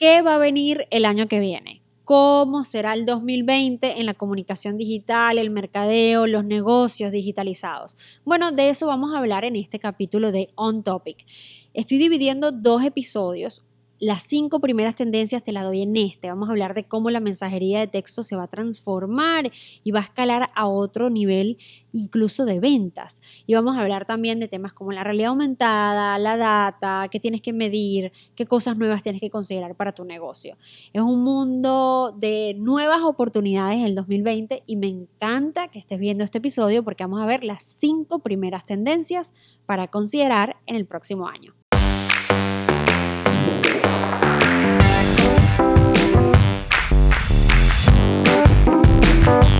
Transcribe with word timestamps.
¿Qué 0.00 0.22
va 0.22 0.36
a 0.36 0.38
venir 0.38 0.86
el 0.90 1.04
año 1.04 1.28
que 1.28 1.40
viene? 1.40 1.82
¿Cómo 2.04 2.64
será 2.64 2.94
el 2.94 3.04
2020 3.04 4.00
en 4.00 4.06
la 4.06 4.14
comunicación 4.14 4.78
digital, 4.78 5.36
el 5.36 5.50
mercadeo, 5.50 6.26
los 6.26 6.42
negocios 6.42 7.12
digitalizados? 7.12 7.98
Bueno, 8.24 8.50
de 8.50 8.70
eso 8.70 8.86
vamos 8.86 9.12
a 9.12 9.18
hablar 9.18 9.44
en 9.44 9.56
este 9.56 9.78
capítulo 9.78 10.32
de 10.32 10.48
On 10.54 10.82
Topic. 10.84 11.26
Estoy 11.74 11.98
dividiendo 11.98 12.50
dos 12.50 12.82
episodios, 12.82 13.62
las 14.00 14.22
cinco 14.22 14.60
primeras 14.60 14.96
tendencias 14.96 15.42
te 15.42 15.52
las 15.52 15.64
doy 15.64 15.82
en 15.82 15.94
este. 15.94 16.28
Vamos 16.28 16.48
a 16.48 16.52
hablar 16.52 16.72
de 16.72 16.84
cómo 16.84 17.10
la 17.10 17.20
mensajería 17.20 17.80
de 17.80 17.86
texto 17.86 18.22
se 18.22 18.34
va 18.34 18.44
a 18.44 18.48
transformar 18.48 19.52
y 19.84 19.90
va 19.90 20.00
a 20.00 20.04
escalar 20.04 20.50
a 20.54 20.66
otro 20.66 21.10
nivel 21.10 21.58
incluso 21.92 22.46
de 22.46 22.60
ventas. 22.60 23.20
Y 23.46 23.54
vamos 23.54 23.76
a 23.76 23.82
hablar 23.82 24.06
también 24.06 24.40
de 24.40 24.48
temas 24.48 24.72
como 24.72 24.92
la 24.92 25.04
realidad 25.04 25.28
aumentada, 25.28 26.18
la 26.18 26.38
data, 26.38 27.08
qué 27.10 27.20
tienes 27.20 27.42
que 27.42 27.52
medir, 27.52 28.10
qué 28.34 28.46
cosas 28.46 28.78
nuevas 28.78 29.02
tienes 29.02 29.20
que 29.20 29.28
considerar 29.28 29.76
para 29.76 29.92
tu 29.92 30.04
negocio. 30.04 30.56
Es 30.94 31.02
un 31.02 31.22
mundo 31.22 32.16
de 32.16 32.54
nuevas 32.58 33.02
oportunidades 33.02 33.80
en 33.80 33.84
el 33.84 33.94
2020 33.94 34.62
y 34.66 34.76
me 34.76 34.88
encanta 34.88 35.68
que 35.68 35.78
estés 35.78 35.98
viendo 35.98 36.24
este 36.24 36.38
episodio 36.38 36.82
porque 36.82 37.04
vamos 37.04 37.20
a 37.20 37.26
ver 37.26 37.44
las 37.44 37.62
cinco 37.64 38.20
primeras 38.20 38.64
tendencias 38.64 39.34
para 39.66 39.88
considerar 39.88 40.56
en 40.66 40.76
el 40.76 40.86
próximo 40.86 41.28
año. 41.28 41.59
thank 49.30 49.50
you 49.54 49.59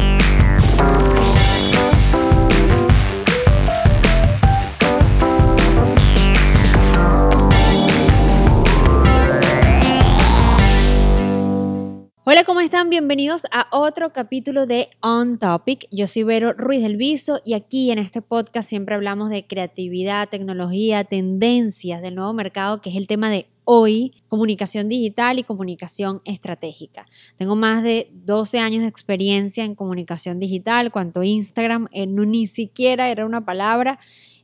Hola, 12.32 12.44
¿cómo 12.44 12.60
están? 12.60 12.90
Bienvenidos 12.90 13.44
a 13.50 13.66
otro 13.72 14.12
capítulo 14.12 14.64
de 14.64 14.88
On 15.00 15.36
Topic. 15.36 15.88
Yo 15.90 16.06
soy 16.06 16.22
Vero 16.22 16.52
Ruiz 16.52 16.80
del 16.80 16.96
Viso 16.96 17.40
y 17.44 17.54
aquí 17.54 17.90
en 17.90 17.98
este 17.98 18.22
podcast 18.22 18.68
siempre 18.68 18.94
hablamos 18.94 19.30
de 19.30 19.48
creatividad, 19.48 20.28
tecnología, 20.28 21.02
tendencias 21.02 22.00
del 22.02 22.14
nuevo 22.14 22.32
mercado, 22.32 22.80
que 22.80 22.90
es 22.90 22.94
el 22.94 23.08
tema 23.08 23.30
de 23.30 23.48
hoy, 23.64 24.22
comunicación 24.28 24.88
digital 24.88 25.40
y 25.40 25.42
comunicación 25.42 26.22
estratégica. 26.24 27.04
Tengo 27.34 27.56
más 27.56 27.82
de 27.82 28.08
12 28.12 28.60
años 28.60 28.82
de 28.82 28.88
experiencia 28.88 29.64
en 29.64 29.74
comunicación 29.74 30.38
digital, 30.38 30.92
cuanto 30.92 31.24
Instagram 31.24 31.88
eh, 31.90 32.06
no 32.06 32.24
ni 32.26 32.46
siquiera 32.46 33.10
era 33.10 33.26
una 33.26 33.44
palabra 33.44 33.98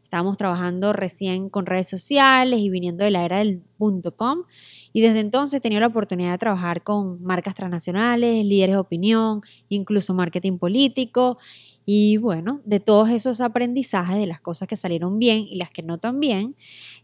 Estábamos 0.06 0.36
trabajando 0.36 0.92
recién 0.92 1.48
con 1.50 1.66
redes 1.66 1.88
sociales 1.88 2.60
y 2.60 2.70
viniendo 2.70 3.02
de 3.02 3.10
la 3.10 3.24
era 3.24 3.38
del 3.38 3.64
.com. 4.16 4.44
Y 4.92 5.00
desde 5.00 5.18
entonces 5.18 5.58
he 5.58 5.60
tenido 5.60 5.80
la 5.80 5.88
oportunidad 5.88 6.30
de 6.30 6.38
trabajar 6.38 6.84
con 6.84 7.20
marcas 7.24 7.56
transnacionales, 7.56 8.44
líderes 8.44 8.76
de 8.76 8.78
opinión, 8.78 9.40
incluso 9.68 10.14
marketing 10.14 10.58
político. 10.58 11.38
Y 11.84 12.18
bueno, 12.18 12.60
de 12.64 12.78
todos 12.78 13.10
esos 13.10 13.40
aprendizajes, 13.40 14.16
de 14.16 14.28
las 14.28 14.40
cosas 14.40 14.68
que 14.68 14.76
salieron 14.76 15.18
bien 15.18 15.38
y 15.38 15.56
las 15.56 15.70
que 15.70 15.82
no 15.82 15.98
tan 15.98 16.20
bien, 16.20 16.54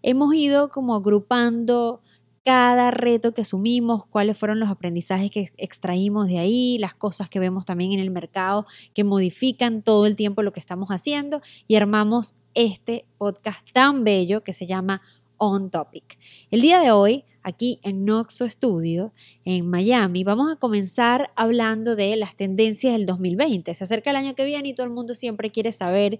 hemos 0.02 0.32
ido 0.32 0.68
como 0.68 0.94
agrupando 0.94 2.02
cada 2.44 2.90
reto 2.90 3.32
que 3.34 3.42
asumimos, 3.42 4.04
cuáles 4.06 4.36
fueron 4.36 4.58
los 4.58 4.68
aprendizajes 4.68 5.30
que 5.30 5.50
extraímos 5.58 6.26
de 6.26 6.38
ahí, 6.38 6.76
las 6.78 6.94
cosas 6.94 7.28
que 7.28 7.38
vemos 7.38 7.64
también 7.64 7.92
en 7.92 8.00
el 8.00 8.10
mercado 8.10 8.66
que 8.94 9.04
modifican 9.04 9.82
todo 9.82 10.06
el 10.06 10.16
tiempo 10.16 10.42
lo 10.42 10.52
que 10.52 10.60
estamos 10.60 10.88
haciendo 10.88 11.40
y 11.68 11.76
armamos 11.76 12.34
este 12.54 13.06
podcast 13.18 13.66
tan 13.72 14.04
bello 14.04 14.42
que 14.42 14.52
se 14.52 14.66
llama 14.66 15.02
On 15.36 15.70
Topic. 15.70 16.18
El 16.50 16.60
día 16.60 16.80
de 16.80 16.90
hoy, 16.90 17.24
aquí 17.42 17.80
en 17.82 18.04
Noxo 18.04 18.48
Studio, 18.48 19.12
en 19.44 19.68
Miami, 19.68 20.24
vamos 20.24 20.50
a 20.52 20.56
comenzar 20.56 21.32
hablando 21.36 21.96
de 21.96 22.16
las 22.16 22.36
tendencias 22.36 22.92
del 22.92 23.06
2020. 23.06 23.72
Se 23.74 23.84
acerca 23.84 24.10
el 24.10 24.16
año 24.16 24.34
que 24.34 24.44
viene 24.44 24.68
y 24.68 24.74
todo 24.74 24.86
el 24.86 24.92
mundo 24.92 25.14
siempre 25.14 25.50
quiere 25.50 25.72
saber 25.72 26.18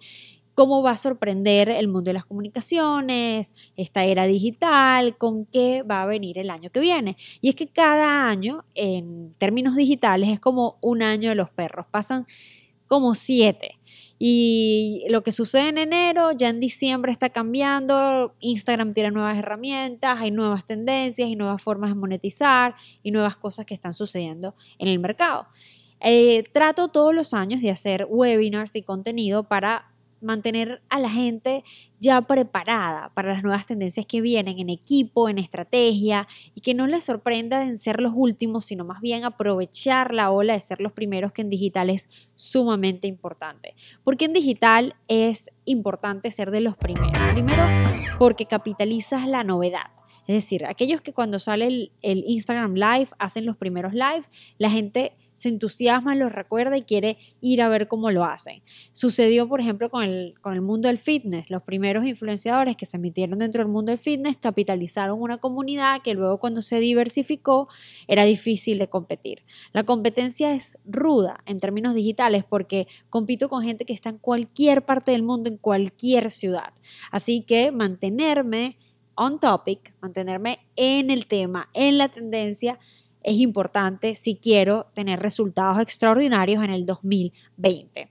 cómo 0.54 0.82
va 0.82 0.92
a 0.92 0.96
sorprender 0.96 1.68
el 1.68 1.88
mundo 1.88 2.10
de 2.10 2.14
las 2.14 2.24
comunicaciones, 2.24 3.54
esta 3.76 4.04
era 4.04 4.26
digital, 4.26 5.16
con 5.16 5.46
qué 5.46 5.82
va 5.82 6.02
a 6.02 6.06
venir 6.06 6.38
el 6.38 6.50
año 6.50 6.70
que 6.70 6.80
viene. 6.80 7.16
Y 7.40 7.48
es 7.48 7.54
que 7.54 7.66
cada 7.66 8.28
año, 8.28 8.64
en 8.74 9.34
términos 9.38 9.76
digitales, 9.76 10.28
es 10.28 10.40
como 10.40 10.78
un 10.80 11.02
año 11.02 11.30
de 11.30 11.34
los 11.34 11.50
perros, 11.50 11.86
pasan 11.90 12.26
como 12.88 13.14
siete. 13.14 13.78
Y 14.18 15.04
lo 15.08 15.22
que 15.22 15.32
sucede 15.32 15.70
en 15.70 15.78
enero, 15.78 16.30
ya 16.32 16.48
en 16.48 16.60
diciembre 16.60 17.10
está 17.10 17.30
cambiando, 17.30 18.36
Instagram 18.38 18.94
tiene 18.94 19.10
nuevas 19.10 19.36
herramientas, 19.36 20.20
hay 20.20 20.30
nuevas 20.30 20.64
tendencias 20.64 21.28
y 21.28 21.34
nuevas 21.34 21.60
formas 21.60 21.90
de 21.90 21.96
monetizar 21.96 22.74
y 23.02 23.10
nuevas 23.10 23.36
cosas 23.36 23.66
que 23.66 23.74
están 23.74 23.92
sucediendo 23.92 24.54
en 24.78 24.88
el 24.88 24.98
mercado. 24.98 25.46
Eh, 26.00 26.44
trato 26.52 26.88
todos 26.88 27.14
los 27.14 27.32
años 27.32 27.62
de 27.62 27.70
hacer 27.70 28.06
webinars 28.08 28.76
y 28.76 28.82
contenido 28.82 29.44
para 29.44 29.91
mantener 30.22 30.82
a 30.88 30.98
la 30.98 31.10
gente 31.10 31.64
ya 31.98 32.22
preparada 32.22 33.12
para 33.14 33.32
las 33.32 33.42
nuevas 33.42 33.66
tendencias 33.66 34.06
que 34.06 34.20
vienen 34.20 34.58
en 34.58 34.70
equipo, 34.70 35.28
en 35.28 35.38
estrategia 35.38 36.26
y 36.54 36.60
que 36.60 36.74
no 36.74 36.86
les 36.86 37.04
sorprenda 37.04 37.62
en 37.64 37.78
ser 37.78 38.00
los 38.00 38.12
últimos, 38.14 38.64
sino 38.64 38.84
más 38.84 39.00
bien 39.00 39.24
aprovechar 39.24 40.14
la 40.14 40.30
ola 40.30 40.54
de 40.54 40.60
ser 40.60 40.80
los 40.80 40.92
primeros 40.92 41.32
que 41.32 41.42
en 41.42 41.50
digital 41.50 41.90
es 41.90 42.08
sumamente 42.34 43.06
importante. 43.06 43.74
Porque 44.04 44.24
en 44.24 44.32
digital 44.32 44.96
es 45.08 45.50
importante 45.64 46.30
ser 46.30 46.50
de 46.50 46.60
los 46.60 46.76
primeros. 46.76 47.20
Primero, 47.32 47.64
porque 48.18 48.46
capitalizas 48.46 49.28
la 49.28 49.44
novedad. 49.44 49.92
Es 50.26 50.34
decir, 50.34 50.64
aquellos 50.66 51.00
que 51.00 51.12
cuando 51.12 51.38
sale 51.38 51.66
el, 51.66 51.92
el 52.02 52.24
Instagram 52.26 52.74
Live 52.74 53.08
hacen 53.18 53.44
los 53.44 53.56
primeros 53.56 53.92
live, 53.92 54.22
la 54.58 54.70
gente 54.70 55.16
se 55.42 55.48
entusiasma, 55.48 56.14
lo 56.14 56.28
recuerda 56.28 56.76
y 56.76 56.82
quiere 56.82 57.18
ir 57.40 57.62
a 57.62 57.68
ver 57.68 57.88
cómo 57.88 58.12
lo 58.12 58.24
hacen. 58.24 58.62
Sucedió, 58.92 59.48
por 59.48 59.60
ejemplo, 59.60 59.90
con 59.90 60.04
el, 60.04 60.34
con 60.40 60.54
el 60.54 60.60
mundo 60.60 60.86
del 60.86 60.98
fitness. 60.98 61.50
Los 61.50 61.62
primeros 61.62 62.04
influenciadores 62.04 62.76
que 62.76 62.86
se 62.86 62.96
metieron 62.96 63.40
dentro 63.40 63.60
del 63.60 63.72
mundo 63.72 63.90
del 63.90 63.98
fitness 63.98 64.36
capitalizaron 64.36 65.20
una 65.20 65.38
comunidad 65.38 66.00
que 66.02 66.14
luego 66.14 66.38
cuando 66.38 66.62
se 66.62 66.78
diversificó 66.78 67.68
era 68.06 68.24
difícil 68.24 68.78
de 68.78 68.88
competir. 68.88 69.42
La 69.72 69.82
competencia 69.82 70.54
es 70.54 70.78
ruda 70.84 71.40
en 71.44 71.58
términos 71.58 71.96
digitales 71.96 72.44
porque 72.48 72.86
compito 73.10 73.48
con 73.48 73.64
gente 73.64 73.84
que 73.84 73.92
está 73.92 74.10
en 74.10 74.18
cualquier 74.18 74.84
parte 74.84 75.10
del 75.10 75.24
mundo, 75.24 75.50
en 75.50 75.56
cualquier 75.56 76.30
ciudad. 76.30 76.72
Así 77.10 77.42
que 77.42 77.72
mantenerme 77.72 78.78
on 79.16 79.38
topic, 79.40 79.92
mantenerme 80.00 80.60
en 80.76 81.10
el 81.10 81.26
tema, 81.26 81.68
en 81.74 81.98
la 81.98 82.08
tendencia, 82.08 82.78
es 83.22 83.36
importante 83.36 84.14
si 84.14 84.36
quiero 84.36 84.86
tener 84.94 85.20
resultados 85.20 85.80
extraordinarios 85.80 86.62
en 86.62 86.70
el 86.70 86.86
2020. 86.86 88.10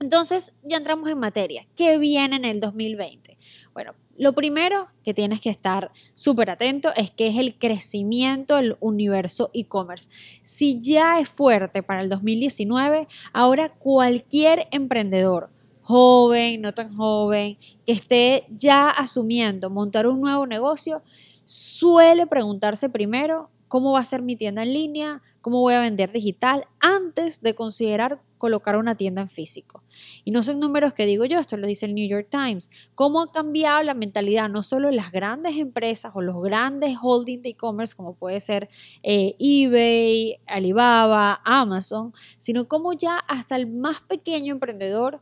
Entonces, 0.00 0.54
ya 0.62 0.76
entramos 0.76 1.08
en 1.08 1.18
materia. 1.18 1.66
¿Qué 1.74 1.96
viene 1.98 2.36
en 2.36 2.44
el 2.44 2.60
2020? 2.60 3.38
Bueno, 3.72 3.94
lo 4.18 4.34
primero 4.34 4.88
que 5.04 5.14
tienes 5.14 5.40
que 5.40 5.50
estar 5.50 5.90
súper 6.14 6.50
atento 6.50 6.90
es 6.96 7.10
que 7.10 7.28
es 7.28 7.36
el 7.36 7.58
crecimiento 7.58 8.56
del 8.56 8.76
universo 8.80 9.50
e-commerce. 9.54 10.08
Si 10.42 10.78
ya 10.80 11.20
es 11.20 11.28
fuerte 11.28 11.82
para 11.82 12.02
el 12.02 12.08
2019, 12.08 13.08
ahora 13.32 13.70
cualquier 13.70 14.68
emprendedor, 14.70 15.50
joven, 15.82 16.60
no 16.60 16.74
tan 16.74 16.94
joven, 16.94 17.58
que 17.86 17.92
esté 17.92 18.46
ya 18.50 18.90
asumiendo 18.90 19.70
montar 19.70 20.06
un 20.06 20.20
nuevo 20.20 20.46
negocio, 20.46 21.02
suele 21.44 22.26
preguntarse 22.26 22.88
primero 22.88 23.50
cómo 23.68 23.92
va 23.92 24.00
a 24.00 24.04
ser 24.04 24.22
mi 24.22 24.36
tienda 24.36 24.62
en 24.62 24.72
línea, 24.72 25.22
cómo 25.40 25.60
voy 25.60 25.74
a 25.74 25.80
vender 25.80 26.12
digital, 26.12 26.66
antes 26.80 27.40
de 27.40 27.54
considerar 27.54 28.20
colocar 28.38 28.76
una 28.76 28.96
tienda 28.96 29.22
en 29.22 29.28
físico. 29.28 29.82
Y 30.24 30.30
no 30.30 30.42
son 30.42 30.60
números 30.60 30.94
que 30.94 31.06
digo 31.06 31.24
yo, 31.24 31.38
esto 31.38 31.56
lo 31.56 31.66
dice 31.66 31.86
el 31.86 31.94
New 31.94 32.08
York 32.08 32.28
Times. 32.30 32.70
¿Cómo 32.94 33.22
ha 33.22 33.32
cambiado 33.32 33.82
la 33.82 33.94
mentalidad 33.94 34.48
no 34.48 34.62
solo 34.62 34.90
las 34.90 35.10
grandes 35.10 35.56
empresas 35.56 36.12
o 36.14 36.20
los 36.20 36.42
grandes 36.42 36.96
holdings 37.00 37.42
de 37.42 37.50
e-commerce, 37.50 37.94
como 37.94 38.14
puede 38.14 38.40
ser 38.40 38.68
eh, 39.02 39.34
eBay, 39.38 40.36
Alibaba, 40.46 41.40
Amazon, 41.44 42.12
sino 42.38 42.68
cómo 42.68 42.92
ya 42.92 43.18
hasta 43.18 43.56
el 43.56 43.66
más 43.66 44.00
pequeño 44.02 44.52
emprendedor 44.52 45.20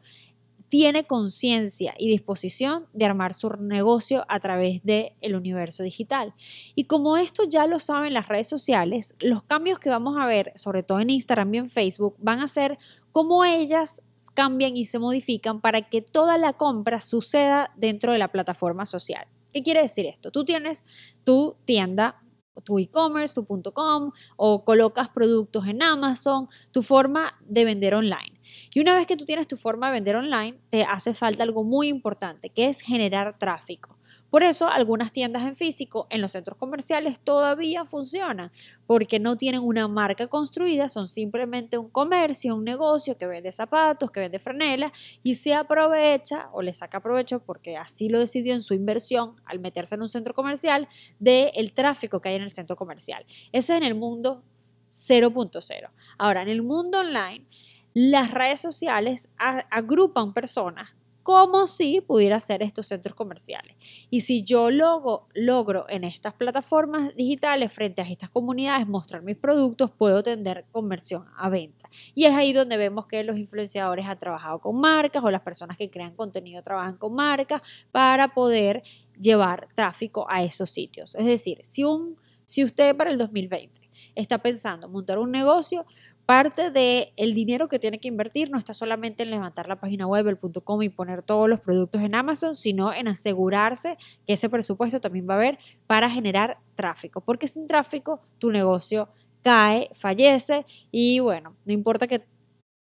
tiene 0.74 1.04
conciencia 1.04 1.94
y 1.98 2.08
disposición 2.08 2.88
de 2.92 3.04
armar 3.04 3.32
su 3.32 3.48
negocio 3.60 4.24
a 4.28 4.40
través 4.40 4.82
del 4.82 5.12
el 5.20 5.36
universo 5.36 5.84
digital. 5.84 6.34
Y 6.74 6.86
como 6.86 7.16
esto 7.16 7.44
ya 7.48 7.68
lo 7.68 7.78
saben 7.78 8.12
las 8.12 8.26
redes 8.26 8.48
sociales, 8.48 9.14
los 9.20 9.44
cambios 9.44 9.78
que 9.78 9.88
vamos 9.88 10.16
a 10.18 10.26
ver, 10.26 10.52
sobre 10.56 10.82
todo 10.82 10.98
en 10.98 11.10
Instagram 11.10 11.54
y 11.54 11.58
en 11.58 11.70
Facebook, 11.70 12.16
van 12.18 12.40
a 12.40 12.48
ser 12.48 12.76
cómo 13.12 13.44
ellas 13.44 14.02
cambian 14.34 14.76
y 14.76 14.86
se 14.86 14.98
modifican 14.98 15.60
para 15.60 15.88
que 15.88 16.02
toda 16.02 16.38
la 16.38 16.54
compra 16.54 17.00
suceda 17.00 17.72
dentro 17.76 18.10
de 18.10 18.18
la 18.18 18.32
plataforma 18.32 18.84
social. 18.84 19.28
¿Qué 19.52 19.62
quiere 19.62 19.80
decir 19.80 20.06
esto? 20.06 20.32
Tú 20.32 20.44
tienes 20.44 20.84
tu 21.22 21.54
tienda 21.66 22.20
tu 22.62 22.78
e-commerce, 22.78 23.34
tu 23.34 23.44
.com 23.46 24.12
o 24.36 24.64
colocas 24.64 25.08
productos 25.08 25.66
en 25.66 25.82
Amazon, 25.82 26.48
tu 26.72 26.82
forma 26.82 27.34
de 27.46 27.64
vender 27.64 27.94
online. 27.94 28.40
Y 28.72 28.80
una 28.80 28.94
vez 28.94 29.06
que 29.06 29.16
tú 29.16 29.24
tienes 29.24 29.46
tu 29.46 29.56
forma 29.56 29.88
de 29.88 29.94
vender 29.94 30.16
online, 30.16 30.58
te 30.70 30.84
hace 30.84 31.14
falta 31.14 31.42
algo 31.42 31.64
muy 31.64 31.88
importante, 31.88 32.50
que 32.50 32.68
es 32.68 32.80
generar 32.80 33.38
tráfico. 33.38 33.93
Por 34.34 34.42
eso 34.42 34.66
algunas 34.66 35.12
tiendas 35.12 35.44
en 35.44 35.54
físico 35.54 36.08
en 36.10 36.20
los 36.20 36.32
centros 36.32 36.58
comerciales 36.58 37.20
todavía 37.20 37.84
funcionan, 37.84 38.50
porque 38.84 39.20
no 39.20 39.36
tienen 39.36 39.60
una 39.60 39.86
marca 39.86 40.26
construida, 40.26 40.88
son 40.88 41.06
simplemente 41.06 41.78
un 41.78 41.88
comercio, 41.88 42.56
un 42.56 42.64
negocio 42.64 43.16
que 43.16 43.28
vende 43.28 43.52
zapatos, 43.52 44.10
que 44.10 44.18
vende 44.18 44.40
franelas 44.40 44.90
y 45.22 45.36
se 45.36 45.54
aprovecha 45.54 46.48
o 46.52 46.62
le 46.62 46.72
saca 46.72 46.98
provecho 46.98 47.44
porque 47.44 47.76
así 47.76 48.08
lo 48.08 48.18
decidió 48.18 48.54
en 48.54 48.62
su 48.62 48.74
inversión 48.74 49.36
al 49.44 49.60
meterse 49.60 49.94
en 49.94 50.02
un 50.02 50.08
centro 50.08 50.34
comercial 50.34 50.88
del 51.20 51.72
tráfico 51.72 52.20
que 52.20 52.30
hay 52.30 52.34
en 52.34 52.42
el 52.42 52.52
centro 52.52 52.74
comercial. 52.74 53.24
Ese 53.52 53.74
es 53.74 53.78
en 53.78 53.84
el 53.84 53.94
mundo 53.94 54.42
0.0. 54.90 55.90
Ahora, 56.18 56.42
en 56.42 56.48
el 56.48 56.64
mundo 56.64 56.98
online, 56.98 57.46
las 57.92 58.32
redes 58.32 58.60
sociales 58.60 59.30
agrupan 59.70 60.34
personas 60.34 60.96
como 61.24 61.66
si 61.66 62.02
pudiera 62.02 62.38
ser 62.38 62.62
estos 62.62 62.86
centros 62.86 63.14
comerciales. 63.14 63.76
Y 64.10 64.20
si 64.20 64.44
yo 64.44 64.70
logro, 64.70 65.26
logro 65.34 65.86
en 65.88 66.04
estas 66.04 66.34
plataformas 66.34 67.16
digitales 67.16 67.72
frente 67.72 68.02
a 68.02 68.04
estas 68.04 68.28
comunidades 68.28 68.86
mostrar 68.86 69.22
mis 69.22 69.36
productos, 69.36 69.90
puedo 69.90 70.22
tener 70.22 70.66
conversión 70.70 71.24
a 71.36 71.48
venta. 71.48 71.88
Y 72.14 72.26
es 72.26 72.34
ahí 72.34 72.52
donde 72.52 72.76
vemos 72.76 73.06
que 73.06 73.24
los 73.24 73.38
influenciadores 73.38 74.06
han 74.06 74.18
trabajado 74.18 74.60
con 74.60 74.78
marcas 74.78 75.24
o 75.24 75.30
las 75.30 75.40
personas 75.40 75.78
que 75.78 75.90
crean 75.90 76.14
contenido 76.14 76.62
trabajan 76.62 76.98
con 76.98 77.14
marcas 77.14 77.62
para 77.90 78.34
poder 78.34 78.82
llevar 79.18 79.66
tráfico 79.74 80.26
a 80.28 80.44
esos 80.44 80.68
sitios. 80.68 81.14
Es 81.14 81.24
decir, 81.24 81.58
si, 81.62 81.84
un, 81.84 82.18
si 82.44 82.64
usted 82.64 82.94
para 82.94 83.10
el 83.10 83.16
2020 83.16 83.80
está 84.14 84.38
pensando 84.38 84.90
montar 84.90 85.18
un 85.18 85.30
negocio, 85.30 85.86
parte 86.26 86.70
del 86.70 87.12
el 87.16 87.34
dinero 87.34 87.68
que 87.68 87.78
tiene 87.78 88.00
que 88.00 88.08
invertir 88.08 88.50
no 88.50 88.58
está 88.58 88.74
solamente 88.74 89.22
en 89.22 89.30
levantar 89.30 89.68
la 89.68 89.80
página 89.80 90.06
web, 90.06 90.28
el 90.28 90.38
.com 90.38 90.82
y 90.82 90.88
poner 90.88 91.22
todos 91.22 91.48
los 91.48 91.60
productos 91.60 92.02
en 92.02 92.14
Amazon, 92.14 92.54
sino 92.54 92.92
en 92.92 93.08
asegurarse 93.08 93.96
que 94.26 94.34
ese 94.34 94.48
presupuesto 94.48 95.00
también 95.00 95.28
va 95.28 95.34
a 95.34 95.36
haber 95.36 95.58
para 95.86 96.10
generar 96.10 96.58
tráfico, 96.74 97.20
porque 97.20 97.48
sin 97.48 97.66
tráfico 97.66 98.22
tu 98.38 98.50
negocio 98.50 99.08
cae, 99.42 99.90
fallece 99.92 100.64
y 100.90 101.18
bueno, 101.20 101.56
no 101.64 101.72
importa 101.72 102.06
que 102.06 102.24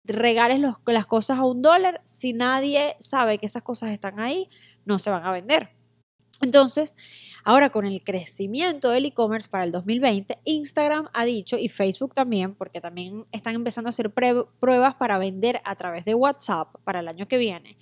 regales 0.04 0.60
las 0.60 1.06
cosas 1.06 1.38
a 1.38 1.44
un 1.44 1.62
dólar, 1.62 2.00
si 2.04 2.32
nadie 2.32 2.96
sabe 2.98 3.38
que 3.38 3.46
esas 3.46 3.62
cosas 3.62 3.90
están 3.90 4.20
ahí, 4.20 4.48
no 4.84 4.98
se 4.98 5.10
van 5.10 5.24
a 5.24 5.32
vender. 5.32 5.75
Entonces, 6.42 6.96
ahora 7.44 7.70
con 7.70 7.86
el 7.86 8.02
crecimiento 8.02 8.90
del 8.90 9.06
e-commerce 9.06 9.48
para 9.48 9.64
el 9.64 9.72
2020, 9.72 10.38
Instagram 10.44 11.08
ha 11.12 11.24
dicho 11.24 11.56
y 11.56 11.68
Facebook 11.68 12.14
también, 12.14 12.54
porque 12.54 12.80
también 12.80 13.26
están 13.32 13.54
empezando 13.54 13.88
a 13.88 13.90
hacer 13.90 14.10
pruebas 14.10 14.94
para 14.94 15.18
vender 15.18 15.60
a 15.64 15.74
través 15.76 16.04
de 16.04 16.14
WhatsApp 16.14 16.74
para 16.84 17.00
el 17.00 17.08
año 17.08 17.28
que 17.28 17.38
viene. 17.38 17.76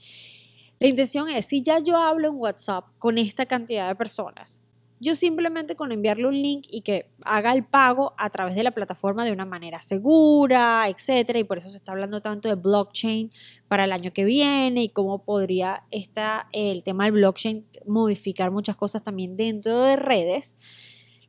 La 0.80 0.88
intención 0.88 1.28
es, 1.28 1.46
si 1.46 1.62
ya 1.62 1.78
yo 1.78 1.96
hablo 1.96 2.28
en 2.28 2.34
WhatsApp 2.34 2.86
con 2.98 3.18
esta 3.18 3.46
cantidad 3.46 3.88
de 3.88 3.94
personas, 3.94 4.63
yo 5.00 5.14
simplemente 5.14 5.76
con 5.76 5.92
enviarle 5.92 6.26
un 6.26 6.40
link 6.40 6.66
y 6.70 6.82
que 6.82 7.10
haga 7.24 7.52
el 7.52 7.64
pago 7.64 8.14
a 8.16 8.30
través 8.30 8.54
de 8.54 8.62
la 8.62 8.70
plataforma 8.70 9.24
de 9.24 9.32
una 9.32 9.44
manera 9.44 9.82
segura, 9.82 10.88
etcétera, 10.88 11.38
y 11.38 11.44
por 11.44 11.58
eso 11.58 11.68
se 11.68 11.76
está 11.76 11.92
hablando 11.92 12.22
tanto 12.22 12.48
de 12.48 12.54
blockchain 12.54 13.30
para 13.68 13.84
el 13.84 13.92
año 13.92 14.12
que 14.12 14.24
viene 14.24 14.84
y 14.84 14.88
cómo 14.88 15.24
podría 15.24 15.84
esta, 15.90 16.48
el 16.52 16.82
tema 16.84 17.04
del 17.04 17.14
blockchain 17.14 17.66
modificar 17.86 18.50
muchas 18.50 18.76
cosas 18.76 19.02
también 19.02 19.36
dentro 19.36 19.80
de 19.82 19.96
redes. 19.96 20.56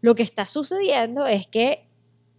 Lo 0.02 0.16
que 0.16 0.24
está 0.24 0.46
sucediendo 0.46 1.26
es 1.26 1.48
que 1.48 1.88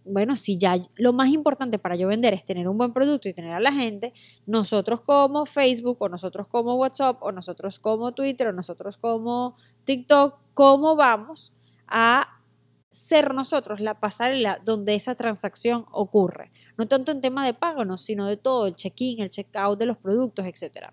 bueno, 0.09 0.35
si 0.35 0.57
ya 0.57 0.77
lo 0.95 1.13
más 1.13 1.29
importante 1.29 1.79
para 1.79 1.95
yo 1.95 2.07
vender 2.07 2.33
es 2.33 2.45
tener 2.45 2.67
un 2.67 2.77
buen 2.77 2.93
producto 2.93 3.27
y 3.27 3.33
tener 3.33 3.51
a 3.51 3.59
la 3.59 3.71
gente, 3.71 4.13
nosotros 4.45 5.01
como 5.01 5.45
Facebook 5.45 5.97
o 5.99 6.09
nosotros 6.09 6.47
como 6.47 6.75
WhatsApp 6.75 7.21
o 7.21 7.31
nosotros 7.31 7.77
como 7.79 8.13
Twitter 8.13 8.47
o 8.47 8.53
nosotros 8.53 8.97
como 8.97 9.57
TikTok, 9.87 10.37
¿cómo 10.53 10.97
vamos 10.97 11.53
a 11.87 12.41
ser 12.89 13.33
nosotros 13.33 13.79
la 13.79 14.01
pasarela 14.01 14.59
donde 14.65 14.95
esa 14.95 15.15
transacción 15.15 15.85
ocurre? 15.91 16.51
No 16.77 16.89
tanto 16.89 17.13
en 17.13 17.21
tema 17.21 17.45
de 17.45 17.53
pago, 17.53 17.85
no, 17.85 17.95
sino 17.95 18.27
de 18.27 18.35
todo, 18.35 18.67
el 18.67 18.75
check-in, 18.75 19.21
el 19.21 19.29
check-out 19.29 19.79
de 19.79 19.85
los 19.85 19.97
productos, 19.97 20.45
etc. 20.45 20.89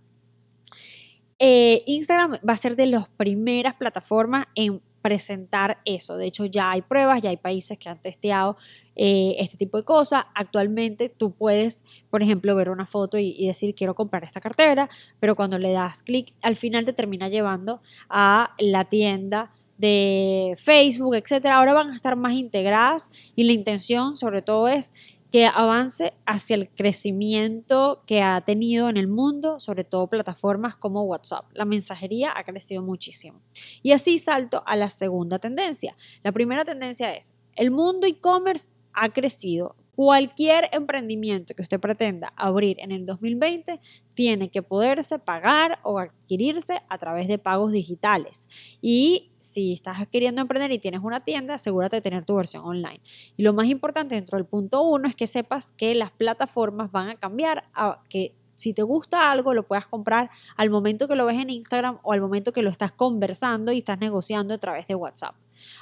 Eh, 1.41 1.83
Instagram 1.87 2.35
va 2.49 2.53
a 2.53 2.57
ser 2.57 2.77
de 2.77 2.87
las 2.87 3.09
primeras 3.09 3.75
plataformas 3.75 4.47
en 4.55 4.81
presentar 5.05 5.83
eso. 5.85 6.17
De 6.17 6.25
hecho, 6.25 6.47
ya 6.47 6.71
hay 6.71 6.81
pruebas, 6.81 7.21
ya 7.21 7.29
hay 7.29 7.37
países 7.37 7.77
que 7.77 7.91
han 7.91 8.01
testeado 8.01 8.57
eh, 8.97 9.37
este 9.39 9.59
tipo 9.59 9.77
de 9.77 9.85
cosas. 9.85 10.25
Actualmente 10.35 11.11
tú 11.11 11.33
puedes, 11.33 11.85
por 12.09 12.23
ejemplo, 12.23 12.57
ver 12.57 12.71
una 12.71 12.87
foto 12.87 13.19
y, 13.19 13.47
decir 13.47 13.75
quiero 13.75 13.95
comprar 13.95 14.25
esta 14.25 14.41
cartera, 14.41 14.89
pero 15.21 15.37
cuando 15.37 15.59
le 15.59 15.73
das 15.73 16.03
clic, 16.03 16.33
al 16.41 16.57
final 16.57 16.87
te 16.87 16.95
termina 16.95 17.29
llevando 17.29 17.83
a 18.09 18.55
la 18.59 18.87
tienda 18.87 19.53
de 19.77 20.55
Facebook, 20.57 21.17
etcétera. 21.17 21.59
Ahora 21.59 21.75
van 21.75 21.91
a 21.91 21.97
estar 21.97 22.17
más 22.17 22.33
integradas 22.33 23.11
y 23.37 23.45
la 23.45 23.53
intención 23.53 24.17
sobre 24.17 24.41
todo 24.41 24.69
es 24.69 24.95
que 25.35 25.47
avance 25.47 26.15
hacia 26.27 26.55
el 26.55 26.71
crecimiento 26.71 28.05
que 28.07 28.23
ha 28.23 28.41
tenido 28.43 28.89
en 28.89 28.97
el 28.97 29.09
mundo, 29.09 29.59
sobre 29.59 29.83
todo 29.83 30.07
plataformas 30.07 30.77
como 30.77 31.03
WhatsApp. 31.03 31.47
La 31.55 31.65
mensajería 31.65 32.33
ha 32.37 32.45
crecido 32.45 32.85
muchísimo. 32.85 33.43
Y 33.83 33.91
así 33.91 34.21
salto 34.21 34.63
a 34.65 34.77
la 34.77 34.91
segunda 34.91 35.41
tendencia. 35.41 35.97
La 36.23 36.31
primera 36.31 36.65
tendencia 36.65 37.13
es, 37.17 37.35
el 37.57 37.73
mundo 37.73 38.07
e-commerce 38.07 38.69
ha 38.93 39.09
crecido. 39.09 39.75
Cualquier 39.97 40.69
emprendimiento 40.73 41.55
que 41.55 41.63
usted 41.63 41.79
pretenda 41.79 42.33
abrir 42.37 42.79
en 42.81 42.91
el 42.91 43.07
2020 43.07 43.81
tiene 44.15 44.51
que 44.51 44.63
poderse 44.63 45.19
pagar 45.19 45.79
o 45.83 45.99
adquirirse 45.99 46.83
a 46.89 46.99
través 46.99 47.29
de 47.29 47.39
pagos 47.39 47.73
digitales. 47.73 48.49
Y 48.81 49.33
si 49.37 49.73
estás 49.73 50.07
queriendo 50.09 50.41
emprender 50.41 50.73
y 50.73 50.79
tienes 50.79 51.01
una 51.03 51.23
tienda, 51.23 51.55
asegúrate 51.55 51.97
de 51.97 52.03
tener 52.03 52.25
tu 52.25 52.35
versión 52.35 52.65
online. 52.65 53.01
Y 53.37 53.43
lo 53.43 53.53
más 53.53 53.67
importante 53.67 54.15
dentro 54.15 54.37
del 54.37 54.47
punto 54.47 54.83
uno 54.83 55.09
es 55.09 55.15
que 55.15 55.27
sepas 55.27 55.73
que 55.73 55.95
las 55.95 56.11
plataformas 56.11 56.91
van 56.91 57.11
a 57.11 57.17
cambiar 57.17 57.65
a 57.75 58.03
que 58.09 58.35
si 58.55 58.73
te 58.73 58.83
gusta 58.83 59.31
algo, 59.31 59.53
lo 59.53 59.67
puedas 59.67 59.87
comprar 59.87 60.31
al 60.57 60.71
momento 60.71 61.09
que 61.09 61.17
lo 61.17 61.27
ves 61.27 61.39
en 61.39 61.51
Instagram 61.51 61.99
o 62.03 62.13
al 62.13 62.21
momento 62.21 62.53
que 62.53 62.63
lo 62.63 62.71
estás 62.71 62.93
conversando 62.93 63.73
y 63.73 63.79
estás 63.79 63.99
negociando 63.99 64.55
a 64.55 64.59
través 64.59 64.87
de 64.87 64.95
WhatsApp. 64.95 65.35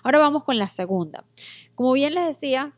Ahora 0.03 0.19
vamos 0.19 0.45
con 0.45 0.59
la 0.59 0.69
segunda. 0.69 1.25
Como 1.75 1.93
bien 1.93 2.15
les 2.15 2.27
decía, 2.27 2.75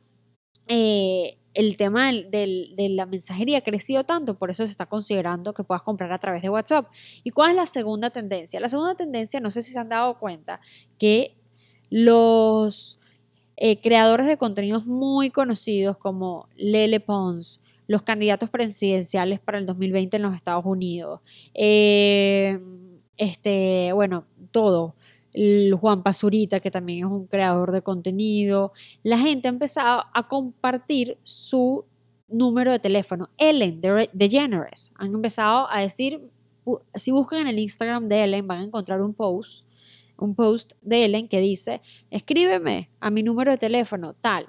eh, 0.69 1.39
el 1.55 1.77
tema 1.77 2.11
de 2.13 2.89
la 2.91 3.07
mensajería 3.07 3.59
ha 3.59 3.61
crecido 3.63 4.05
tanto, 4.05 4.37
por 4.37 4.51
eso 4.51 4.67
se 4.67 4.73
está 4.73 4.87
considerando 4.87 5.55
que 5.55 5.63
puedas 5.63 5.83
comprar 5.83 6.11
a 6.13 6.19
través 6.19 6.43
de 6.43 6.51
WhatsApp. 6.51 6.87
¿Y 7.23 7.31
cuál 7.31 7.51
es 7.51 7.57
la 7.57 7.67
segunda 7.67 8.11
tendencia? 8.11 8.59
La 8.61 8.69
segunda 8.69 8.95
tendencia, 8.97 9.41
no 9.41 9.51
sé 9.51 9.63
si 9.63 9.73
se 9.73 9.79
han 9.79 9.89
dado 9.89 10.19
cuenta, 10.19 10.61
que 10.99 11.35
los 11.91 12.99
eh, 13.57 13.81
creadores 13.81 14.27
de 14.27 14.37
contenidos 14.37 14.87
muy 14.87 15.31
conocidos 15.31 15.97
como 15.97 16.49
Lele 16.57 16.99
Pons, 16.99 17.61
los 17.87 18.03
candidatos 18.03 18.51
presidenciales 18.51 19.39
para 19.39 19.59
el 19.59 19.67
2020 19.67 20.17
en 20.17 20.23
los 20.23 20.35
Estados 20.35 20.65
Unidos, 20.67 21.21
eh, 21.55 22.59
este, 23.17 23.93
bueno, 23.93 24.27
todo 24.51 24.97
Juan 25.81 26.03
Pazurita, 26.03 26.61
que 26.61 26.71
también 26.71 27.07
es 27.07 27.11
un 27.11 27.27
creador 27.27 27.73
de 27.73 27.83
contenido. 27.83 28.73
La 29.03 29.19
gente 29.19 29.49
ha 29.49 29.51
empezado 29.51 30.05
a 30.15 30.29
compartir 30.29 31.19
su 31.23 31.85
número 32.29 32.73
de 32.73 32.79
teléfono. 32.79 33.31
Ellen 33.37 33.81
de 33.81 34.29
Generous 34.31 34.93
han 34.97 35.15
empezado 35.15 35.71
a 35.71 35.81
decir, 35.81 36.21
si 36.95 37.11
buscan 37.11 37.41
en 37.41 37.47
el 37.49 37.59
Instagram 37.59 38.09
de 38.09 38.25
Ellen 38.25 38.47
van 38.47 38.61
a 38.61 38.65
encontrar 38.65 39.03
un 39.03 39.15
post, 39.15 39.65
un 40.17 40.35
post 40.35 40.75
de 40.83 41.05
Ellen 41.05 41.29
que 41.29 41.41
dice, 41.41 41.81
escríbeme 42.11 42.91
a 43.01 43.11
mi 43.11 43.23
número 43.23 43.51
de 43.51 43.59
teléfono 43.59 44.15
tal. 44.15 44.49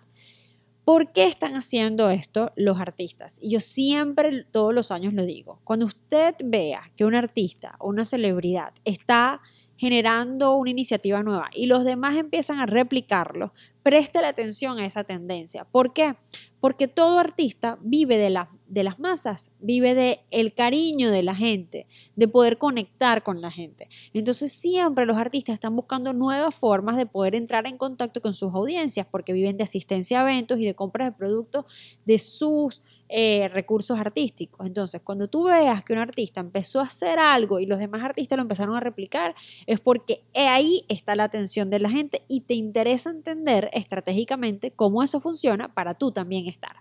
¿Por 0.84 1.14
qué 1.14 1.26
están 1.26 1.56
haciendo 1.56 2.12
esto 2.12 2.52
los 2.56 2.80
artistas? 2.80 3.40
Y 3.42 3.50
yo 3.50 3.60
siempre, 3.60 4.46
todos 4.52 4.72
los 4.72 4.92
años 4.92 5.16
lo 5.16 5.26
digo, 5.26 5.60
cuando 5.64 5.88
usted 5.88 6.36
vea 6.46 6.92
que 6.96 7.06
un 7.06 7.16
artista 7.16 7.76
o 7.80 7.90
una 7.90 8.06
celebridad 8.06 8.72
está 8.84 9.42
generando 9.78 10.56
una 10.56 10.70
iniciativa 10.70 11.24
nueva 11.24 11.50
y 11.54 11.66
los 11.66 11.84
demás 11.84 12.16
empiezan 12.16 12.60
a 12.60 12.66
replicarlo, 12.66 13.54
preste 13.84 14.22
la 14.22 14.30
atención 14.30 14.80
a 14.80 14.86
esa 14.86 15.04
tendencia. 15.04 15.66
¿Por 15.66 15.94
qué? 15.94 16.16
Porque 16.60 16.88
todo 16.88 17.20
artista 17.20 17.78
vive 17.82 18.18
de, 18.18 18.36
de 18.68 18.84
las 18.84 19.00
masas, 19.00 19.52
vive 19.60 19.94
de 19.94 20.22
el 20.32 20.54
cariño 20.54 21.12
de 21.12 21.22
la 21.22 21.36
gente, 21.36 21.86
de 22.16 22.28
poder 22.28 22.58
conectar 22.58 23.22
con 23.22 23.42
la 23.42 23.52
gente. 23.52 23.88
Entonces 24.14 24.52
siempre 24.52 25.06
los 25.06 25.18
artistas 25.18 25.54
están 25.54 25.76
buscando 25.76 26.14
nuevas 26.14 26.56
formas 26.56 26.98
de 26.98 27.06
poder 27.06 27.36
entrar 27.36 27.68
en 27.68 27.78
contacto 27.78 28.22
con 28.22 28.34
sus 28.34 28.54
audiencias 28.54 29.06
porque 29.06 29.34
viven 29.34 29.58
de 29.58 29.66
asistencia 29.66 30.20
a 30.20 30.24
eventos 30.24 30.60
y 30.60 30.66
de 30.66 30.74
compras 30.74 31.10
de 31.10 31.18
productos 31.18 31.66
de 32.06 32.18
sus 32.18 32.82
eh, 33.08 33.50
recursos 33.50 34.00
artísticos. 34.00 34.66
Entonces, 34.66 35.00
cuando 35.04 35.28
tú 35.28 35.44
veas 35.44 35.84
que 35.84 35.94
un 35.94 36.00
artista 36.00 36.40
empezó 36.40 36.80
a 36.80 36.86
hacer 36.86 37.20
algo 37.20 37.60
y 37.60 37.68
los 37.68 37.78
demás 37.78 38.04
artistas 38.04 38.36
lo 38.38 38.42
empezaron 38.42 38.76
a 38.76 38.80
replicar, 38.80 39.36
es 39.68 39.80
porque 39.80 40.24
ahí 40.34 40.86
está 40.90 41.16
la 41.16 41.26
atención 41.26 41.70
de 41.70 41.80
la 41.80 41.92
gente 41.92 42.24
y 42.28 42.42
te 42.42 42.56
interesa 42.56 43.12
entender 43.12 43.70
estratégicamente 43.74 44.72
cómo 44.72 45.04
eso 45.04 45.20
funciona 45.20 45.72
para 45.72 45.94
tú 45.94 46.12
también 46.12 46.48
estar. 46.48 46.78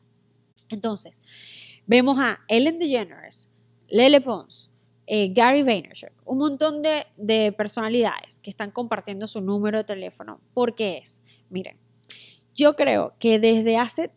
Entonces, 0.71 1.21
vemos 1.87 2.19
a 2.19 2.41
Ellen 2.49 2.79
DeGeneres, 2.79 3.51
Lele 3.89 4.23
Pons, 4.23 4.71
eh, 5.07 5.29
Gary 5.29 5.63
Vaynerchuk, 5.63 6.13
un 6.25 6.39
montón 6.39 6.81
de, 6.81 7.07
de 7.19 7.53
personalidades 7.53 8.41
que 8.41 8.49
están 8.49 8.71
compartiendo 8.71 9.27
su 9.27 9.43
número 9.43 9.77
de 9.77 9.85
teléfono. 9.85 10.41
¿Por 10.55 10.75
qué 10.75 10.97
es? 10.97 11.23
Miren, 11.51 11.79
yo 12.55 12.77
creo 12.77 13.15
que 13.19 13.39
desde 13.39 13.77
hace 13.77 14.11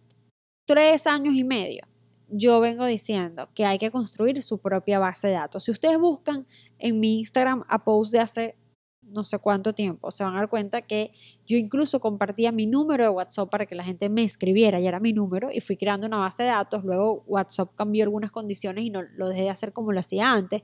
tres 0.65 1.05
años 1.05 1.35
y 1.35 1.43
medio 1.43 1.85
yo 2.29 2.59
vengo 2.59 2.85
diciendo 2.85 3.49
que 3.53 3.65
hay 3.65 3.77
que 3.77 3.91
construir 3.91 4.41
su 4.43 4.57
propia 4.59 4.99
base 4.99 5.27
de 5.27 5.33
datos. 5.33 5.63
Si 5.63 5.71
ustedes 5.71 5.97
buscan 5.97 6.45
en 6.79 6.99
mi 6.99 7.19
Instagram 7.19 7.63
a 7.67 7.83
post 7.83 8.11
de 8.11 8.19
hace 8.19 8.55
no 9.09 9.23
sé 9.23 9.39
cuánto 9.39 9.73
tiempo, 9.73 10.11
se 10.11 10.23
van 10.23 10.33
a 10.35 10.39
dar 10.39 10.49
cuenta 10.49 10.81
que 10.81 11.11
yo 11.45 11.57
incluso 11.57 11.99
compartía 11.99 12.51
mi 12.51 12.65
número 12.65 13.05
de 13.05 13.09
WhatsApp 13.09 13.49
para 13.49 13.65
que 13.65 13.75
la 13.75 13.83
gente 13.83 14.09
me 14.09 14.23
escribiera 14.23 14.79
y 14.79 14.87
era 14.87 14.99
mi 14.99 15.13
número 15.13 15.49
y 15.51 15.61
fui 15.61 15.77
creando 15.77 16.07
una 16.07 16.17
base 16.17 16.43
de 16.43 16.49
datos. 16.49 16.83
Luego 16.83 17.23
WhatsApp 17.25 17.73
cambió 17.75 18.03
algunas 18.03 18.31
condiciones 18.31 18.83
y 18.83 18.89
no 18.89 19.03
lo 19.15 19.29
dejé 19.29 19.43
de 19.43 19.49
hacer 19.49 19.73
como 19.73 19.91
lo 19.91 19.99
hacía 19.99 20.31
antes. 20.31 20.61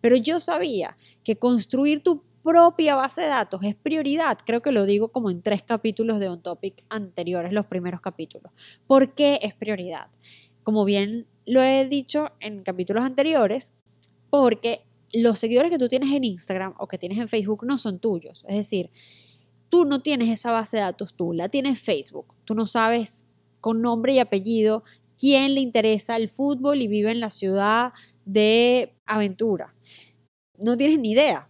Pero 0.00 0.16
yo 0.16 0.40
sabía 0.40 0.96
que 1.22 1.36
construir 1.36 2.02
tu 2.02 2.22
propia 2.42 2.94
base 2.94 3.22
de 3.22 3.28
datos 3.28 3.62
es 3.62 3.74
prioridad. 3.74 4.38
Creo 4.44 4.60
que 4.60 4.70
lo 4.70 4.84
digo 4.84 5.08
como 5.08 5.30
en 5.30 5.40
tres 5.40 5.62
capítulos 5.62 6.18
de 6.18 6.28
On 6.28 6.42
Topic 6.42 6.84
anteriores, 6.90 7.52
los 7.52 7.66
primeros 7.66 8.00
capítulos. 8.00 8.52
¿Por 8.86 9.14
qué 9.14 9.38
es 9.42 9.54
prioridad? 9.54 10.08
Como 10.64 10.84
bien 10.84 11.26
lo 11.46 11.62
he 11.62 11.86
dicho 11.86 12.32
en 12.40 12.64
capítulos 12.64 13.04
anteriores, 13.04 13.72
porque 14.30 14.84
los 15.12 15.38
seguidores 15.38 15.70
que 15.70 15.78
tú 15.78 15.88
tienes 15.88 16.12
en 16.12 16.24
Instagram 16.24 16.74
o 16.78 16.88
que 16.88 16.98
tienes 16.98 17.18
en 17.18 17.28
Facebook 17.28 17.64
no 17.64 17.78
son 17.78 18.00
tuyos. 18.00 18.44
Es 18.48 18.56
decir, 18.56 18.90
tú 19.68 19.84
no 19.84 20.00
tienes 20.00 20.28
esa 20.28 20.50
base 20.50 20.78
de 20.78 20.82
datos 20.82 21.14
tú, 21.14 21.32
la 21.32 21.48
tienes 21.48 21.80
Facebook. 21.80 22.34
Tú 22.44 22.54
no 22.54 22.66
sabes 22.66 23.26
con 23.60 23.80
nombre 23.80 24.12
y 24.12 24.18
apellido 24.18 24.82
quién 25.18 25.54
le 25.54 25.60
interesa 25.60 26.16
el 26.16 26.28
fútbol 26.28 26.82
y 26.82 26.88
vive 26.88 27.10
en 27.10 27.20
la 27.20 27.30
ciudad 27.30 27.92
de 28.24 28.94
aventura. 29.06 29.74
No 30.58 30.76
tienes 30.76 30.98
ni 30.98 31.12
idea. 31.12 31.48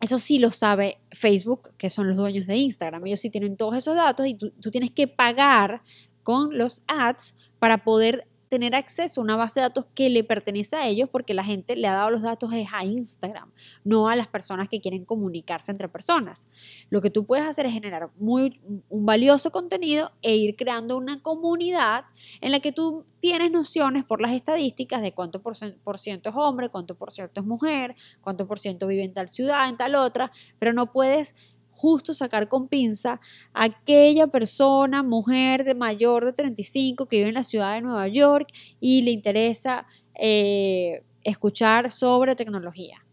Eso 0.00 0.18
sí 0.18 0.38
lo 0.38 0.50
sabe 0.50 0.98
Facebook, 1.10 1.70
que 1.76 1.90
son 1.90 2.08
los 2.08 2.16
dueños 2.16 2.46
de 2.46 2.56
Instagram. 2.56 3.06
Ellos 3.06 3.20
sí 3.20 3.30
tienen 3.30 3.56
todos 3.56 3.76
esos 3.76 3.96
datos 3.96 4.26
y 4.26 4.34
tú, 4.34 4.70
tienes 4.70 4.90
que 4.90 5.08
pagar 5.08 5.82
con 6.22 6.56
los 6.56 6.82
ads 6.86 7.34
para 7.58 7.82
poder 7.82 8.28
tener 8.48 8.74
acceso 8.74 9.20
a 9.20 9.24
una 9.24 9.36
base 9.36 9.60
de 9.60 9.64
datos 9.64 9.86
que 9.94 10.08
le 10.08 10.24
pertenece 10.24 10.76
a 10.76 10.86
ellos 10.86 11.08
porque 11.10 11.34
la 11.34 11.44
gente 11.44 11.76
le 11.76 11.88
ha 11.88 11.94
dado 11.94 12.10
los 12.10 12.22
datos 12.22 12.52
es 12.52 12.68
a 12.72 12.84
Instagram, 12.84 13.52
no 13.84 14.08
a 14.08 14.16
las 14.16 14.26
personas 14.26 14.68
que 14.68 14.80
quieren 14.80 15.04
comunicarse 15.04 15.70
entre 15.70 15.88
personas. 15.88 16.48
Lo 16.90 17.00
que 17.00 17.10
tú 17.10 17.24
puedes 17.26 17.46
hacer 17.46 17.66
es 17.66 17.72
generar 17.72 18.10
muy, 18.18 18.60
un 18.88 19.06
valioso 19.06 19.50
contenido 19.50 20.12
e 20.22 20.36
ir 20.36 20.56
creando 20.56 20.96
una 20.96 21.22
comunidad 21.22 22.04
en 22.40 22.52
la 22.52 22.60
que 22.60 22.72
tú 22.72 23.04
tienes 23.20 23.50
nociones 23.50 24.04
por 24.04 24.20
las 24.20 24.32
estadísticas 24.32 25.02
de 25.02 25.12
cuánto 25.12 25.42
por, 25.42 25.56
ciento 25.98 26.30
es 26.30 26.34
hombre, 26.36 26.68
cuánto 26.68 26.96
por 26.96 27.10
ciento 27.10 27.40
es 27.40 27.46
mujer, 27.46 27.96
cuánto 28.20 28.46
por 28.46 28.58
ciento 28.58 28.86
vive 28.86 29.04
en 29.04 29.12
tal 29.12 29.28
ciudad, 29.28 29.68
en 29.68 29.76
tal 29.76 29.94
otra, 29.94 30.30
pero 30.58 30.72
no 30.72 30.92
puedes 30.92 31.34
justo 31.78 32.12
sacar 32.12 32.48
con 32.48 32.66
pinza 32.66 33.20
a 33.54 33.64
aquella 33.64 34.26
persona, 34.26 35.04
mujer 35.04 35.62
de 35.62 35.76
mayor 35.76 36.24
de 36.24 36.32
35 36.32 37.06
que 37.06 37.18
vive 37.18 37.28
en 37.28 37.34
la 37.34 37.44
ciudad 37.44 37.74
de 37.74 37.82
Nueva 37.82 38.08
York 38.08 38.48
y 38.80 39.02
le 39.02 39.12
interesa 39.12 39.86
eh, 40.14 41.04
escuchar 41.22 41.92
sobre 41.92 42.34
tecnología. 42.34 43.06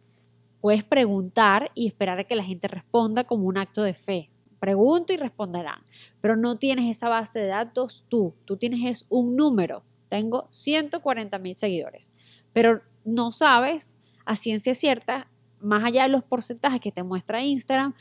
Puedes 0.62 0.84
preguntar 0.84 1.70
y 1.76 1.86
esperar 1.86 2.18
a 2.18 2.24
que 2.24 2.36
la 2.36 2.44
gente 2.44 2.68
responda 2.68 3.24
como 3.24 3.46
un 3.46 3.60
acto 3.60 3.84
de 3.84 3.94
fe. 3.94 4.32
Pregunto 4.60 5.14
y 5.14 5.18
responderán, 5.18 5.84
pero 6.22 6.36
no 6.36 6.58
tienes 6.58 6.90
esa 6.90 7.08
base 7.08 7.38
de 7.38 7.48
datos 7.48 8.04
tú, 8.10 8.34
tú 8.46 8.58
tienes 8.58 8.84
es 8.84 9.06
un 9.10 9.36
número. 9.36 9.84
Tengo 10.10 10.48
140 10.50 11.38
mil 11.38 11.56
seguidores, 11.56 12.14
pero 12.52 12.82
no 13.04 13.32
sabes 13.32 13.96
a 14.26 14.36
ciencia 14.36 14.74
cierta, 14.74 15.30
más 15.62 15.84
allá 15.84 16.04
de 16.04 16.10
los 16.10 16.24
porcentajes 16.24 16.80
que 16.80 16.92
te 16.92 17.04
muestra 17.04 17.44
Instagram, 17.44 17.94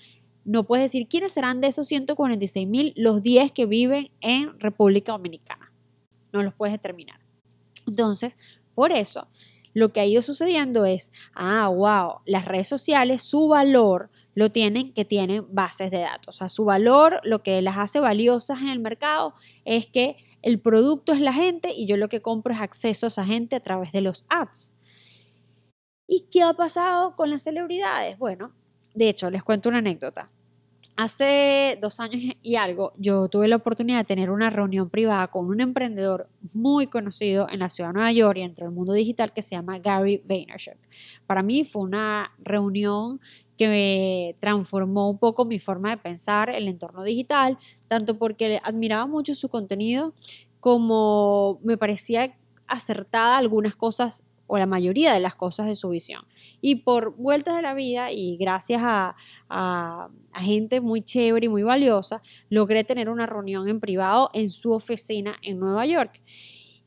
no 0.44 0.64
puedes 0.64 0.84
decir 0.84 1.08
quiénes 1.08 1.32
serán 1.32 1.60
de 1.60 1.68
esos 1.68 1.86
146 1.88 2.68
mil 2.68 2.92
los 2.96 3.22
10 3.22 3.52
que 3.52 3.66
viven 3.66 4.10
en 4.20 4.58
República 4.60 5.12
Dominicana. 5.12 5.72
No 6.32 6.42
los 6.42 6.54
puedes 6.54 6.72
determinar. 6.72 7.20
Entonces, 7.86 8.38
por 8.74 8.92
eso, 8.92 9.28
lo 9.72 9.92
que 9.92 10.00
ha 10.00 10.06
ido 10.06 10.22
sucediendo 10.22 10.84
es, 10.84 11.12
ah, 11.34 11.68
wow, 11.68 12.20
las 12.26 12.44
redes 12.44 12.68
sociales, 12.68 13.22
su 13.22 13.48
valor 13.48 14.10
lo 14.34 14.50
tienen 14.50 14.92
que 14.92 15.04
tienen 15.04 15.46
bases 15.50 15.90
de 15.90 16.00
datos. 16.00 16.36
O 16.36 16.38
sea, 16.38 16.48
su 16.48 16.64
valor, 16.64 17.20
lo 17.24 17.42
que 17.42 17.60
las 17.62 17.78
hace 17.78 18.00
valiosas 18.00 18.60
en 18.60 18.68
el 18.68 18.80
mercado 18.80 19.34
es 19.64 19.86
que 19.86 20.16
el 20.42 20.60
producto 20.60 21.12
es 21.12 21.20
la 21.20 21.32
gente 21.32 21.72
y 21.74 21.86
yo 21.86 21.96
lo 21.96 22.08
que 22.08 22.22
compro 22.22 22.52
es 22.52 22.60
acceso 22.60 23.06
a 23.06 23.08
esa 23.08 23.24
gente 23.24 23.56
a 23.56 23.60
través 23.60 23.92
de 23.92 24.00
los 24.00 24.26
ads. 24.28 24.76
¿Y 26.06 26.28
qué 26.30 26.42
ha 26.42 26.52
pasado 26.52 27.16
con 27.16 27.30
las 27.30 27.42
celebridades? 27.42 28.18
Bueno, 28.18 28.52
de 28.94 29.08
hecho, 29.08 29.30
les 29.30 29.42
cuento 29.42 29.68
una 29.68 29.78
anécdota. 29.78 30.30
Hace 30.96 31.76
dos 31.82 31.98
años 31.98 32.36
y 32.40 32.54
algo, 32.54 32.92
yo 32.96 33.28
tuve 33.28 33.48
la 33.48 33.56
oportunidad 33.56 33.98
de 33.98 34.04
tener 34.04 34.30
una 34.30 34.48
reunión 34.48 34.90
privada 34.90 35.26
con 35.26 35.46
un 35.46 35.60
emprendedor 35.60 36.28
muy 36.52 36.86
conocido 36.86 37.48
en 37.50 37.58
la 37.58 37.68
ciudad 37.68 37.90
de 37.90 37.94
Nueva 37.94 38.12
York 38.12 38.38
y 38.38 38.42
dentro 38.42 38.64
del 38.64 38.72
mundo 38.72 38.92
digital 38.92 39.32
que 39.32 39.42
se 39.42 39.56
llama 39.56 39.80
Gary 39.80 40.22
Vaynerchuk. 40.24 40.76
Para 41.26 41.42
mí 41.42 41.64
fue 41.64 41.82
una 41.82 42.32
reunión 42.38 43.20
que 43.58 43.66
me 43.66 44.36
transformó 44.38 45.10
un 45.10 45.18
poco 45.18 45.44
mi 45.44 45.58
forma 45.58 45.90
de 45.90 45.96
pensar 45.96 46.48
el 46.50 46.68
entorno 46.68 47.02
digital, 47.02 47.58
tanto 47.88 48.16
porque 48.16 48.60
admiraba 48.62 49.06
mucho 49.08 49.34
su 49.34 49.48
contenido 49.48 50.14
como 50.60 51.58
me 51.64 51.76
parecía 51.76 52.36
acertada 52.68 53.36
algunas 53.36 53.74
cosas 53.74 54.22
o 54.46 54.58
la 54.58 54.66
mayoría 54.66 55.12
de 55.12 55.20
las 55.20 55.34
cosas 55.34 55.66
de 55.66 55.74
su 55.74 55.88
visión. 55.88 56.24
Y 56.60 56.76
por 56.76 57.16
vueltas 57.16 57.56
de 57.56 57.62
la 57.62 57.74
vida 57.74 58.12
y 58.12 58.36
gracias 58.36 58.82
a, 58.84 59.16
gente 60.36 60.80
muy 60.80 61.00
chévere 61.00 61.46
y 61.46 61.48
muy 61.48 61.62
valiosa, 61.62 62.20
logré 62.50 62.84
tener 62.84 63.08
una 63.08 63.26
reunión 63.26 63.68
en 63.68 63.80
privado 63.80 64.30
en 64.34 64.50
su 64.50 64.72
oficina 64.72 65.36
en 65.42 65.60
Nueva 65.60 65.86
York. 65.86 66.22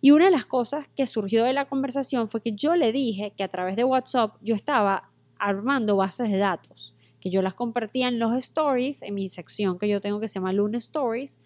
Y 0.01 0.11
una 0.11 0.25
de 0.25 0.31
las 0.31 0.45
cosas 0.45 0.87
que 0.95 1.07
surgió 1.07 1.43
de 1.43 1.53
la 1.53 1.65
conversación 1.65 2.29
fue 2.29 2.41
que 2.41 2.51
yo 2.51 2.75
le 2.75 2.91
dije 2.91 3.33
que 3.35 3.43
a 3.43 3.47
través 3.47 3.75
de 3.75 3.83
WhatsApp 3.83 4.35
yo 4.41 4.53
estaba 4.53 5.01
armando 5.39 5.95
bases 5.95 6.29
de 6.29 6.37
datos, 6.37 6.93
que 7.19 7.29
yo 7.29 7.41
las 7.41 7.55
compartía 7.55 8.07
en 8.07 8.19
los 8.19 8.33
stories, 8.35 9.01
en 9.01 9.15
mi 9.15 9.29
sección 9.29 9.79
que 9.79 9.87
yo 9.87 10.01
tengo 10.01 10.19
que 10.19 10.27
se 10.27 10.35
llama 10.35 10.53
Luna 10.53 10.77
Stories. 10.77 11.39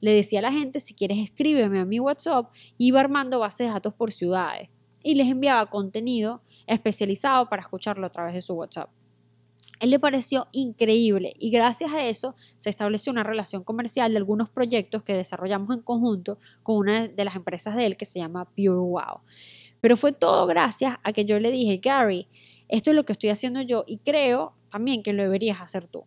Le 0.00 0.12
decía 0.12 0.38
a 0.38 0.42
la 0.42 0.52
gente, 0.52 0.80
si 0.80 0.94
quieres 0.94 1.18
escríbeme 1.18 1.80
a 1.80 1.84
mi 1.84 1.98
WhatsApp, 2.00 2.50
iba 2.78 3.00
armando 3.00 3.40
bases 3.40 3.66
de 3.66 3.72
datos 3.72 3.92
por 3.94 4.12
ciudades 4.12 4.70
y 5.02 5.14
les 5.14 5.28
enviaba 5.28 5.66
contenido 5.66 6.42
especializado 6.66 7.48
para 7.48 7.62
escucharlo 7.62 8.06
a 8.06 8.10
través 8.10 8.34
de 8.34 8.42
su 8.42 8.54
WhatsApp. 8.54 8.90
Él 9.80 9.90
le 9.90 10.00
pareció 10.00 10.48
increíble 10.52 11.34
y 11.38 11.50
gracias 11.50 11.92
a 11.92 12.04
eso 12.04 12.34
se 12.56 12.68
estableció 12.68 13.12
una 13.12 13.22
relación 13.22 13.62
comercial 13.62 14.10
de 14.10 14.18
algunos 14.18 14.50
proyectos 14.50 15.04
que 15.04 15.14
desarrollamos 15.14 15.74
en 15.76 15.82
conjunto 15.82 16.38
con 16.62 16.76
una 16.76 17.06
de 17.06 17.24
las 17.24 17.36
empresas 17.36 17.76
de 17.76 17.86
él 17.86 17.96
que 17.96 18.04
se 18.04 18.18
llama 18.18 18.44
Pure 18.44 18.70
Wow. 18.70 19.20
Pero 19.80 19.96
fue 19.96 20.12
todo 20.12 20.46
gracias 20.46 20.96
a 21.04 21.12
que 21.12 21.24
yo 21.24 21.38
le 21.38 21.50
dije, 21.50 21.76
Gary, 21.76 22.26
esto 22.68 22.90
es 22.90 22.96
lo 22.96 23.04
que 23.04 23.12
estoy 23.12 23.30
haciendo 23.30 23.62
yo 23.62 23.84
y 23.86 23.98
creo 23.98 24.54
también 24.70 25.02
que 25.02 25.12
lo 25.12 25.22
deberías 25.22 25.60
hacer 25.60 25.86
tú. 25.86 26.04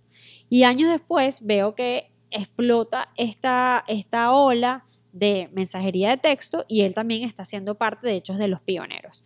Y 0.49 0.63
años 0.63 0.89
después 0.89 1.39
veo 1.41 1.73
que 1.73 2.11
explota 2.29 3.09
esta, 3.17 3.83
esta 3.87 4.31
ola 4.31 4.85
de 5.13 5.49
mensajería 5.53 6.09
de 6.09 6.17
texto 6.17 6.65
y 6.67 6.81
él 6.81 6.93
también 6.93 7.23
está 7.23 7.45
siendo 7.45 7.75
parte, 7.75 8.07
de 8.07 8.15
hechos, 8.15 8.37
de 8.37 8.47
los 8.47 8.61
pioneros. 8.61 9.23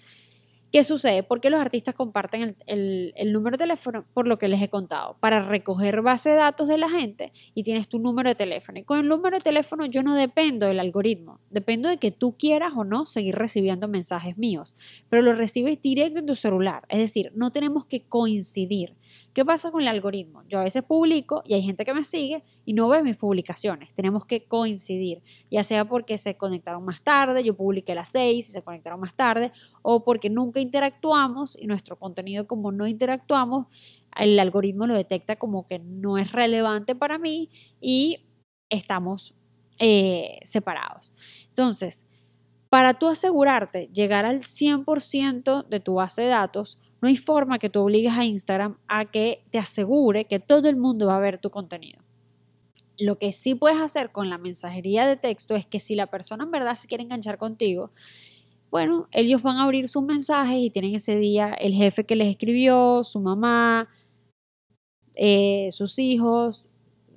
¿Qué 0.75 0.83
sucede? 0.83 1.23
Porque 1.23 1.49
los 1.49 1.61
artistas 1.61 1.95
comparten 1.95 2.57
el, 2.67 3.13
número 3.31 3.55
de 3.55 3.63
teléfono 3.63 4.05
por 4.13 4.27
lo 4.27 4.37
que 4.37 4.49
les 4.49 4.61
he 4.61 4.67
contado, 4.67 5.15
para 5.21 5.41
recoger 5.41 6.01
base 6.01 6.31
de 6.31 6.35
datos 6.35 6.67
de 6.67 6.77
la 6.77 6.89
gente 6.89 7.31
y 7.53 7.63
tienes 7.63 7.87
tu 7.87 7.97
número 7.97 8.27
de 8.27 8.35
teléfono. 8.35 8.77
Y 8.77 8.83
con 8.83 8.99
el 8.99 9.07
número 9.07 9.37
de 9.37 9.41
teléfono 9.41 9.85
yo 9.85 10.03
no 10.03 10.15
dependo 10.15 10.65
del 10.65 10.81
algoritmo, 10.81 11.39
dependo 11.49 11.87
de 11.87 11.95
que 11.95 12.11
tú 12.11 12.35
quieras 12.37 12.73
o 12.75 12.83
no 12.83 13.05
seguir 13.05 13.35
recibiendo 13.35 13.87
mensajes 13.87 14.37
míos, 14.37 14.75
pero 15.07 15.21
lo 15.21 15.31
recibes 15.31 15.81
directo 15.81 16.19
en 16.19 16.25
tu 16.25 16.35
celular, 16.35 16.83
es 16.89 16.99
decir, 16.99 17.31
no 17.35 17.53
tenemos 17.53 17.85
que 17.85 18.03
coincidir. 18.09 18.97
¿Qué 19.33 19.43
pasa 19.43 19.71
con 19.71 19.81
el 19.81 19.87
algoritmo? 19.87 20.43
Yo 20.47 20.59
a 20.59 20.63
veces 20.63 20.83
publico 20.83 21.43
y 21.45 21.53
hay 21.53 21.61
gente 21.61 21.85
que 21.85 21.93
me 21.93 22.03
sigue 22.03 22.43
y 22.65 22.73
no 22.73 22.87
ve 22.87 23.03
mis 23.03 23.17
publicaciones. 23.17 23.93
Tenemos 23.93 24.25
que 24.25 24.45
coincidir, 24.45 25.21
ya 25.51 25.63
sea 25.63 25.85
porque 25.85 26.17
se 26.17 26.37
conectaron 26.37 26.83
más 26.85 27.01
tarde, 27.01 27.43
yo 27.43 27.55
publiqué 27.55 27.93
a 27.93 27.95
las 27.95 28.09
6 28.09 28.49
y 28.49 28.51
se 28.51 28.63
conectaron 28.63 28.99
más 28.99 29.15
tarde, 29.15 29.51
o 29.81 30.03
porque 30.03 30.29
nunca 30.29 30.59
interactuamos 30.59 31.57
y 31.59 31.67
nuestro 31.67 31.97
contenido 31.97 32.47
como 32.47 32.71
no 32.71 32.87
interactuamos, 32.87 33.67
el 34.17 34.39
algoritmo 34.39 34.87
lo 34.87 34.93
detecta 34.93 35.35
como 35.35 35.67
que 35.67 35.79
no 35.79 36.17
es 36.17 36.31
relevante 36.31 36.95
para 36.95 37.17
mí 37.17 37.49
y 37.81 38.25
estamos 38.69 39.35
eh, 39.79 40.39
separados. 40.43 41.13
Entonces, 41.49 42.05
para 42.69 42.93
tú 42.95 43.07
asegurarte 43.07 43.89
llegar 43.93 44.25
al 44.25 44.41
100% 44.41 45.67
de 45.67 45.79
tu 45.79 45.95
base 45.95 46.23
de 46.23 46.27
datos, 46.29 46.79
no 47.05 47.09
hay 47.09 47.17
forma 47.17 47.59
que 47.59 47.69
tú 47.69 47.81
obligues 47.81 48.13
a 48.13 48.25
Instagram 48.25 48.79
a 48.87 49.05
que 49.05 49.43
te 49.51 49.59
asegure 49.59 50.25
que 50.25 50.39
todo 50.39 50.67
el 50.69 50.75
mundo 50.75 51.05
va 51.05 51.17
a 51.17 51.19
ver 51.19 51.37
tu 51.37 51.51
contenido. 51.51 52.01
Lo 52.97 53.19
que 53.19 53.31
sí 53.31 53.53
puedes 53.53 53.79
hacer 53.79 54.11
con 54.11 54.27
la 54.31 54.39
mensajería 54.39 55.05
de 55.05 55.15
texto 55.15 55.55
es 55.55 55.67
que 55.67 55.79
si 55.79 55.93
la 55.93 56.07
persona 56.07 56.45
en 56.45 56.49
verdad 56.49 56.73
se 56.73 56.87
quiere 56.87 57.03
enganchar 57.03 57.37
contigo, 57.37 57.91
bueno, 58.71 59.07
ellos 59.11 59.43
van 59.43 59.57
a 59.57 59.65
abrir 59.65 59.87
sus 59.87 60.01
mensajes 60.01 60.57
y 60.57 60.71
tienen 60.71 60.95
ese 60.95 61.15
día 61.19 61.53
el 61.53 61.75
jefe 61.75 62.05
que 62.05 62.15
les 62.15 62.27
escribió, 62.27 63.03
su 63.03 63.19
mamá, 63.19 63.87
eh, 65.13 65.67
sus 65.69 65.99
hijos, 65.99 66.67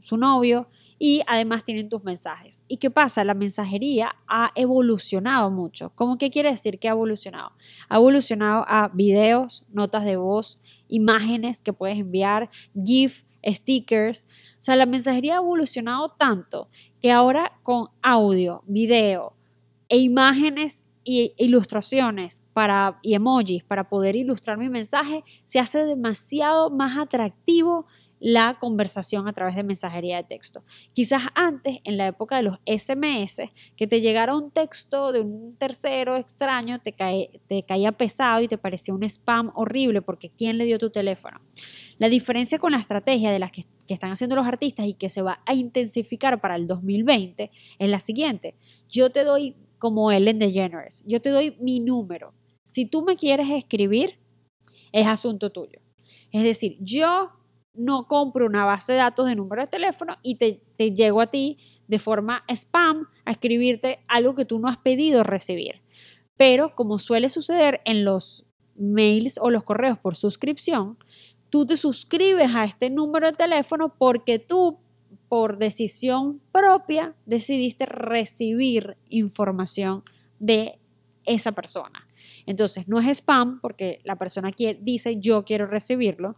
su 0.00 0.18
novio, 0.18 0.68
y 0.98 1.22
además 1.26 1.64
tienen 1.64 1.88
tus 1.88 2.02
mensajes. 2.02 2.64
¿Y 2.66 2.78
qué 2.78 2.90
pasa? 2.90 3.24
La 3.24 3.34
mensajería 3.34 4.16
ha 4.26 4.50
evolucionado 4.54 5.50
mucho. 5.50 5.92
¿Cómo 5.94 6.18
que 6.18 6.30
quiere 6.30 6.50
decir 6.50 6.78
que 6.78 6.88
ha 6.88 6.92
evolucionado? 6.92 7.52
Ha 7.88 7.96
evolucionado 7.96 8.64
a 8.66 8.88
videos, 8.88 9.64
notas 9.70 10.04
de 10.04 10.16
voz, 10.16 10.60
imágenes 10.88 11.62
que 11.62 11.72
puedes 11.72 11.98
enviar, 11.98 12.50
GIF, 12.84 13.24
stickers. 13.46 14.26
O 14.58 14.62
sea, 14.62 14.76
la 14.76 14.86
mensajería 14.86 15.34
ha 15.34 15.38
evolucionado 15.38 16.08
tanto 16.08 16.68
que 17.00 17.12
ahora 17.12 17.58
con 17.62 17.88
audio, 18.02 18.62
video 18.66 19.34
e 19.88 19.98
imágenes 19.98 20.84
y 21.04 21.32
ilustraciones 21.38 22.42
para, 22.52 22.98
y 23.02 23.14
emojis 23.14 23.64
para 23.64 23.88
poder 23.88 24.14
ilustrar 24.14 24.58
mi 24.58 24.68
mensaje 24.68 25.24
se 25.46 25.58
hace 25.58 25.86
demasiado 25.86 26.68
más 26.68 26.98
atractivo 26.98 27.86
la 28.20 28.58
conversación 28.58 29.28
a 29.28 29.32
través 29.32 29.56
de 29.56 29.62
mensajería 29.62 30.16
de 30.16 30.24
texto. 30.24 30.64
Quizás 30.92 31.22
antes, 31.34 31.78
en 31.84 31.96
la 31.96 32.06
época 32.06 32.36
de 32.36 32.42
los 32.42 32.58
SMS, 32.66 33.42
que 33.76 33.86
te 33.86 34.00
llegara 34.00 34.36
un 34.36 34.50
texto 34.50 35.12
de 35.12 35.20
un 35.20 35.56
tercero 35.56 36.16
extraño, 36.16 36.80
te, 36.80 36.94
te 37.46 37.62
caía 37.62 37.92
pesado 37.92 38.42
y 38.42 38.48
te 38.48 38.58
parecía 38.58 38.94
un 38.94 39.02
spam 39.04 39.52
horrible 39.54 40.02
porque 40.02 40.30
¿quién 40.30 40.58
le 40.58 40.64
dio 40.64 40.78
tu 40.78 40.90
teléfono? 40.90 41.40
La 41.98 42.08
diferencia 42.08 42.58
con 42.58 42.72
la 42.72 42.78
estrategia 42.78 43.30
de 43.30 43.38
las 43.38 43.52
que, 43.52 43.64
que 43.86 43.94
están 43.94 44.12
haciendo 44.12 44.36
los 44.36 44.46
artistas 44.46 44.86
y 44.86 44.94
que 44.94 45.08
se 45.08 45.22
va 45.22 45.40
a 45.46 45.54
intensificar 45.54 46.40
para 46.40 46.56
el 46.56 46.66
2020 46.66 47.50
es 47.78 47.88
la 47.88 48.00
siguiente. 48.00 48.54
Yo 48.88 49.10
te 49.10 49.24
doy, 49.24 49.56
como 49.78 50.10
Ellen 50.12 50.38
DeGeneres, 50.38 51.04
yo 51.06 51.20
te 51.20 51.30
doy 51.30 51.56
mi 51.60 51.80
número. 51.80 52.34
Si 52.62 52.84
tú 52.84 53.02
me 53.02 53.16
quieres 53.16 53.48
escribir, 53.50 54.18
es 54.92 55.06
asunto 55.06 55.50
tuyo. 55.50 55.80
Es 56.30 56.42
decir, 56.42 56.76
yo 56.80 57.30
no 57.74 58.06
compro 58.06 58.46
una 58.46 58.64
base 58.64 58.92
de 58.92 58.98
datos 58.98 59.26
de 59.26 59.36
número 59.36 59.62
de 59.62 59.68
teléfono 59.68 60.16
y 60.22 60.36
te, 60.36 60.60
llego 60.90 61.20
a 61.20 61.28
ti 61.28 61.58
de 61.86 61.98
forma 61.98 62.44
spam 62.48 63.06
a 63.24 63.30
escribirte 63.30 64.00
algo 64.08 64.34
que 64.34 64.44
tú 64.44 64.58
no 64.58 64.68
has 64.68 64.78
pedido 64.78 65.22
recibir. 65.22 65.82
Pero 66.36 66.74
como 66.74 66.98
suele 66.98 67.28
suceder 67.28 67.80
en 67.84 68.04
los 68.04 68.46
mails 68.76 69.38
o 69.40 69.50
los 69.50 69.64
correos 69.64 69.98
por 69.98 70.16
suscripción, 70.16 70.98
tú 71.50 71.66
te 71.66 71.76
suscribes 71.76 72.54
a 72.54 72.64
este 72.64 72.90
número 72.90 73.26
de 73.26 73.32
teléfono 73.32 73.94
porque 73.96 74.38
tú, 74.38 74.78
por 75.28 75.58
decisión 75.58 76.40
propia, 76.52 77.14
decidiste 77.26 77.86
recibir 77.86 78.96
información 79.08 80.02
de 80.38 80.78
esa 81.24 81.52
persona. 81.52 82.06
Entonces, 82.46 82.88
no 82.88 82.98
es 82.98 83.06
spam 83.18 83.60
porque 83.60 84.00
la 84.04 84.16
persona 84.16 84.50
quiere, 84.52 84.78
dice 84.82 85.20
yo 85.20 85.44
quiero 85.44 85.66
recibirlo, 85.66 86.36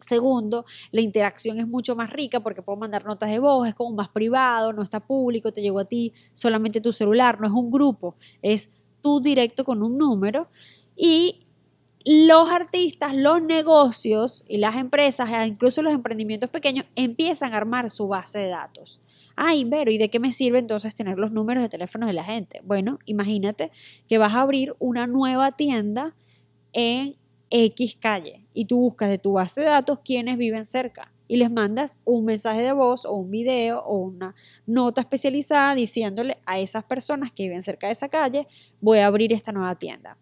Segundo, 0.00 0.64
la 0.92 1.00
interacción 1.00 1.58
es 1.58 1.66
mucho 1.66 1.96
más 1.96 2.10
rica 2.10 2.40
porque 2.40 2.62
puedo 2.62 2.78
mandar 2.78 3.04
notas 3.04 3.30
de 3.30 3.38
voz, 3.38 3.66
es 3.66 3.74
como 3.74 3.94
más 3.94 4.08
privado, 4.08 4.72
no 4.72 4.82
está 4.82 5.00
público, 5.00 5.52
te 5.52 5.62
llegó 5.62 5.78
a 5.80 5.84
ti 5.84 6.12
solamente 6.32 6.80
tu 6.80 6.92
celular, 6.92 7.40
no 7.40 7.46
es 7.46 7.52
un 7.52 7.70
grupo, 7.70 8.16
es 8.42 8.70
tú 9.02 9.20
directo 9.20 9.64
con 9.64 9.82
un 9.82 9.96
número. 9.96 10.48
Y 10.96 11.46
los 12.04 12.48
artistas, 12.50 13.14
los 13.14 13.42
negocios 13.42 14.44
y 14.48 14.58
las 14.58 14.76
empresas, 14.76 15.28
e 15.30 15.46
incluso 15.46 15.82
los 15.82 15.92
emprendimientos 15.92 16.50
pequeños, 16.50 16.86
empiezan 16.94 17.52
a 17.52 17.56
armar 17.56 17.90
su 17.90 18.06
base 18.06 18.38
de 18.38 18.48
datos. 18.48 19.00
Ay, 19.34 19.64
pero 19.64 19.90
¿y 19.90 19.98
de 19.98 20.08
qué 20.08 20.20
me 20.20 20.32
sirve 20.32 20.58
entonces 20.58 20.94
tener 20.94 21.18
los 21.18 21.32
números 21.32 21.62
de 21.62 21.68
teléfono 21.68 22.06
de 22.06 22.12
la 22.12 22.24
gente? 22.24 22.60
Bueno, 22.64 22.98
imagínate 23.04 23.70
que 24.08 24.18
vas 24.18 24.34
a 24.34 24.40
abrir 24.40 24.74
una 24.78 25.06
nueva 25.06 25.52
tienda 25.52 26.14
en 26.72 27.16
X 27.50 27.96
calle 28.00 28.44
y 28.52 28.64
tú 28.64 28.78
buscas 28.78 29.08
de 29.08 29.18
tu 29.18 29.32
base 29.32 29.60
de 29.60 29.66
datos 29.66 30.00
quienes 30.04 30.36
viven 30.36 30.64
cerca 30.64 31.12
y 31.28 31.36
les 31.36 31.50
mandas 31.50 31.98
un 32.04 32.24
mensaje 32.24 32.62
de 32.62 32.72
voz 32.72 33.04
o 33.04 33.14
un 33.14 33.30
video 33.30 33.80
o 33.80 33.98
una 33.98 34.34
nota 34.66 35.00
especializada 35.00 35.74
diciéndole 35.74 36.38
a 36.46 36.58
esas 36.58 36.84
personas 36.84 37.32
que 37.32 37.44
viven 37.44 37.62
cerca 37.62 37.86
de 37.86 37.94
esa 37.94 38.08
calle, 38.08 38.46
voy 38.80 38.98
a 38.98 39.06
abrir 39.06 39.32
esta 39.32 39.52
nueva 39.52 39.74
tienda. 39.74 40.16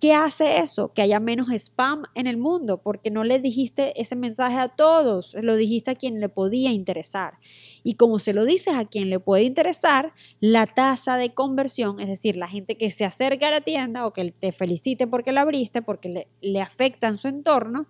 ¿Qué 0.00 0.14
hace 0.14 0.58
eso? 0.58 0.92
Que 0.92 1.02
haya 1.02 1.18
menos 1.18 1.48
spam 1.50 2.04
en 2.14 2.28
el 2.28 2.36
mundo, 2.36 2.80
porque 2.80 3.10
no 3.10 3.24
le 3.24 3.40
dijiste 3.40 4.00
ese 4.00 4.14
mensaje 4.14 4.56
a 4.56 4.68
todos, 4.68 5.34
lo 5.42 5.56
dijiste 5.56 5.90
a 5.90 5.94
quien 5.96 6.20
le 6.20 6.28
podía 6.28 6.70
interesar. 6.70 7.38
Y 7.82 7.94
como 7.94 8.20
se 8.20 8.32
lo 8.32 8.44
dices 8.44 8.74
a 8.74 8.84
quien 8.84 9.10
le 9.10 9.18
puede 9.18 9.42
interesar, 9.42 10.12
la 10.38 10.66
tasa 10.66 11.16
de 11.16 11.34
conversión, 11.34 11.98
es 11.98 12.06
decir, 12.06 12.36
la 12.36 12.46
gente 12.46 12.76
que 12.76 12.90
se 12.90 13.04
acerca 13.04 13.48
a 13.48 13.50
la 13.50 13.60
tienda 13.60 14.06
o 14.06 14.12
que 14.12 14.30
te 14.30 14.52
felicite 14.52 15.08
porque 15.08 15.32
la 15.32 15.40
abriste, 15.40 15.82
porque 15.82 16.28
le, 16.40 16.62
afecta 16.62 17.08
en 17.08 17.18
su 17.18 17.26
entorno, 17.26 17.88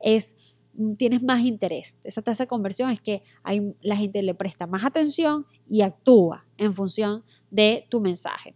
es 0.00 0.36
tienes 0.96 1.24
más 1.24 1.40
interés. 1.40 1.98
Esa 2.04 2.22
tasa 2.22 2.44
de 2.44 2.48
conversión 2.48 2.90
es 2.90 3.00
que 3.00 3.24
hay, 3.42 3.74
la 3.80 3.96
gente 3.96 4.22
le 4.22 4.34
presta 4.34 4.68
más 4.68 4.84
atención 4.84 5.44
y 5.68 5.80
actúa 5.80 6.46
en 6.56 6.72
función 6.72 7.24
de 7.50 7.84
tu 7.88 8.00
mensaje. 8.00 8.54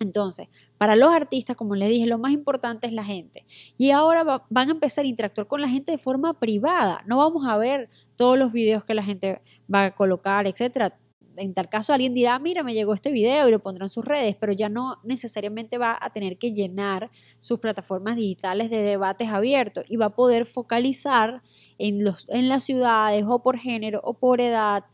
Entonces, 0.00 0.48
para 0.78 0.96
los 0.96 1.10
artistas, 1.10 1.56
como 1.56 1.74
les 1.74 1.88
dije, 1.88 2.06
lo 2.06 2.18
más 2.18 2.32
importante 2.32 2.86
es 2.86 2.92
la 2.92 3.04
gente. 3.04 3.46
Y 3.78 3.90
ahora 3.90 4.44
van 4.50 4.68
a 4.68 4.72
empezar 4.72 5.04
a 5.04 5.08
interactuar 5.08 5.46
con 5.46 5.60
la 5.60 5.68
gente 5.68 5.92
de 5.92 5.98
forma 5.98 6.38
privada. 6.38 7.02
No 7.06 7.18
vamos 7.18 7.46
a 7.46 7.56
ver 7.56 7.88
todos 8.16 8.38
los 8.38 8.52
videos 8.52 8.84
que 8.84 8.94
la 8.94 9.02
gente 9.02 9.40
va 9.72 9.86
a 9.86 9.94
colocar, 9.94 10.46
etcétera. 10.46 10.98
En 11.38 11.52
tal 11.52 11.68
caso, 11.68 11.92
alguien 11.92 12.14
dirá, 12.14 12.38
mira, 12.38 12.62
me 12.62 12.72
llegó 12.72 12.94
este 12.94 13.10
video 13.10 13.46
y 13.46 13.50
lo 13.50 13.58
pondrá 13.58 13.84
en 13.84 13.90
sus 13.90 14.04
redes, 14.04 14.36
pero 14.36 14.52
ya 14.52 14.70
no 14.70 14.96
necesariamente 15.04 15.76
va 15.76 15.96
a 16.00 16.10
tener 16.10 16.38
que 16.38 16.52
llenar 16.52 17.10
sus 17.40 17.58
plataformas 17.58 18.16
digitales 18.16 18.70
de 18.70 18.78
debates 18.78 19.28
abiertos 19.28 19.84
y 19.88 19.96
va 19.96 20.06
a 20.06 20.14
poder 20.14 20.46
focalizar 20.46 21.42
en, 21.76 22.02
los, 22.04 22.26
en 22.30 22.48
las 22.48 22.64
ciudades 22.64 23.22
o 23.28 23.42
por 23.42 23.58
género 23.58 24.00
o 24.02 24.14
por 24.14 24.40
edad, 24.40 24.84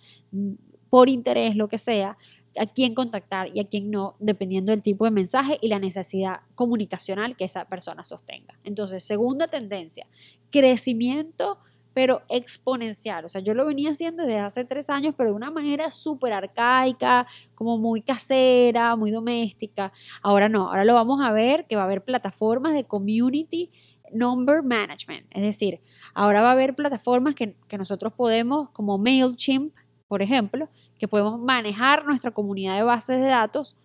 por 0.90 1.08
interés, 1.08 1.54
lo 1.54 1.68
que 1.68 1.78
sea, 1.78 2.18
a 2.58 2.66
quién 2.66 2.94
contactar 2.94 3.48
y 3.54 3.60
a 3.60 3.64
quién 3.64 3.90
no, 3.90 4.12
dependiendo 4.18 4.72
del 4.72 4.82
tipo 4.82 5.04
de 5.04 5.10
mensaje 5.10 5.58
y 5.60 5.68
la 5.68 5.78
necesidad 5.78 6.40
comunicacional 6.54 7.36
que 7.36 7.44
esa 7.44 7.64
persona 7.66 8.04
sostenga. 8.04 8.58
Entonces, 8.64 9.04
segunda 9.04 9.46
tendencia, 9.48 10.06
crecimiento 10.50 11.58
pero 11.94 12.22
exponencial. 12.28 13.24
O 13.24 13.28
sea, 13.28 13.40
yo 13.40 13.54
lo 13.54 13.66
venía 13.66 13.90
haciendo 13.90 14.22
desde 14.22 14.38
hace 14.38 14.64
tres 14.64 14.90
años, 14.90 15.14
pero 15.16 15.30
de 15.30 15.36
una 15.36 15.50
manera 15.50 15.90
súper 15.90 16.32
arcaica, 16.32 17.26
como 17.54 17.78
muy 17.78 18.02
casera, 18.02 18.96
muy 18.96 19.10
doméstica. 19.10 19.92
Ahora 20.22 20.48
no, 20.48 20.68
ahora 20.68 20.84
lo 20.84 20.94
vamos 20.94 21.20
a 21.22 21.32
ver 21.32 21.66
que 21.66 21.76
va 21.76 21.82
a 21.82 21.84
haber 21.84 22.02
plataformas 22.02 22.72
de 22.74 22.84
community 22.84 23.70
number 24.12 24.62
management. 24.62 25.26
Es 25.30 25.42
decir, 25.42 25.80
ahora 26.14 26.42
va 26.42 26.48
a 26.48 26.52
haber 26.52 26.74
plataformas 26.74 27.34
que, 27.34 27.56
que 27.68 27.78
nosotros 27.78 28.12
podemos, 28.12 28.70
como 28.70 28.98
MailChimp, 28.98 29.74
por 30.08 30.20
ejemplo, 30.20 30.68
que 31.02 31.08
podemos 31.08 31.40
manejar 31.40 32.06
nuestra 32.06 32.30
comunidad 32.30 32.76
de 32.76 32.84
bases 32.84 33.20
de 33.20 33.26
datos 33.26 33.76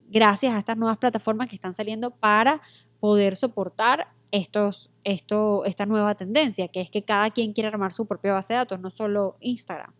gracias 0.00 0.54
a 0.54 0.58
estas 0.58 0.78
nuevas 0.78 0.96
plataformas 0.96 1.46
que 1.46 1.56
están 1.56 1.74
saliendo 1.74 2.10
para 2.10 2.62
poder 3.00 3.36
soportar 3.36 4.08
estos, 4.30 4.90
esto, 5.04 5.66
esta 5.66 5.84
nueva 5.84 6.14
tendencia, 6.14 6.68
que 6.68 6.80
es 6.80 6.88
que 6.88 7.04
cada 7.04 7.28
quien 7.28 7.52
quiere 7.52 7.68
armar 7.68 7.92
su 7.92 8.06
propia 8.06 8.32
base 8.32 8.54
de 8.54 8.60
datos, 8.60 8.80
no 8.80 8.88
solo 8.88 9.36
Instagram. 9.40 9.92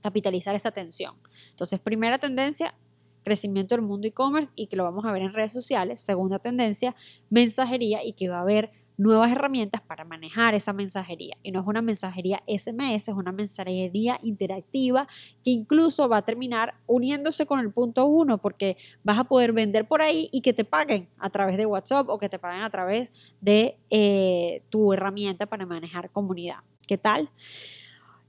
Capitalizar 0.00 0.54
esa 0.54 0.68
atención. 0.68 1.16
Entonces, 1.48 1.80
primera 1.80 2.18
tendencia, 2.20 2.76
crecimiento 3.24 3.74
del 3.74 3.82
mundo 3.82 4.06
e-commerce 4.06 4.52
y 4.54 4.68
que 4.68 4.76
lo 4.76 4.84
vamos 4.84 5.04
a 5.04 5.10
ver 5.10 5.22
en 5.22 5.32
redes 5.32 5.50
sociales. 5.50 6.00
Segunda 6.00 6.38
tendencia, 6.38 6.94
mensajería 7.30 8.04
y 8.04 8.12
que 8.12 8.28
va 8.28 8.38
a 8.38 8.42
haber 8.42 8.70
nuevas 9.00 9.32
herramientas 9.32 9.80
para 9.80 10.04
manejar 10.04 10.54
esa 10.54 10.74
mensajería. 10.74 11.34
Y 11.42 11.52
no 11.52 11.60
es 11.60 11.66
una 11.66 11.80
mensajería 11.80 12.42
SMS, 12.46 13.08
es 13.08 13.14
una 13.14 13.32
mensajería 13.32 14.18
interactiva 14.22 15.08
que 15.42 15.50
incluso 15.52 16.06
va 16.06 16.18
a 16.18 16.22
terminar 16.22 16.74
uniéndose 16.86 17.46
con 17.46 17.60
el 17.60 17.72
punto 17.72 18.04
uno 18.04 18.36
porque 18.36 18.76
vas 19.02 19.18
a 19.18 19.24
poder 19.24 19.54
vender 19.54 19.88
por 19.88 20.02
ahí 20.02 20.28
y 20.32 20.42
que 20.42 20.52
te 20.52 20.66
paguen 20.66 21.08
a 21.18 21.30
través 21.30 21.56
de 21.56 21.64
WhatsApp 21.64 22.10
o 22.10 22.18
que 22.18 22.28
te 22.28 22.38
paguen 22.38 22.62
a 22.62 22.68
través 22.68 23.10
de 23.40 23.78
eh, 23.88 24.62
tu 24.68 24.92
herramienta 24.92 25.46
para 25.46 25.64
manejar 25.64 26.10
comunidad. 26.10 26.58
¿Qué 26.86 26.98
tal? 26.98 27.30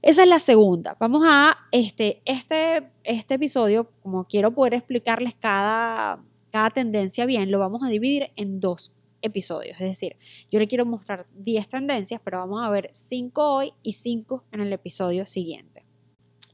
Esa 0.00 0.22
es 0.22 0.28
la 0.28 0.38
segunda. 0.38 0.96
Vamos 0.98 1.22
a 1.26 1.58
este, 1.70 2.22
este, 2.24 2.88
este 3.04 3.34
episodio, 3.34 3.90
como 4.02 4.24
quiero 4.24 4.52
poder 4.52 4.72
explicarles 4.72 5.34
cada, 5.34 6.24
cada 6.50 6.70
tendencia 6.70 7.26
bien, 7.26 7.50
lo 7.50 7.58
vamos 7.58 7.82
a 7.84 7.88
dividir 7.88 8.30
en 8.36 8.58
dos 8.58 8.90
episodios. 9.22 9.80
Es 9.80 9.88
decir, 9.88 10.16
yo 10.50 10.58
le 10.58 10.68
quiero 10.68 10.84
mostrar 10.84 11.26
10 11.34 11.68
tendencias, 11.68 12.20
pero 12.22 12.38
vamos 12.38 12.62
a 12.62 12.70
ver 12.70 12.90
5 12.92 13.54
hoy 13.54 13.72
y 13.82 13.92
5 13.92 14.44
en 14.52 14.60
el 14.60 14.72
episodio 14.72 15.24
siguiente. 15.26 15.84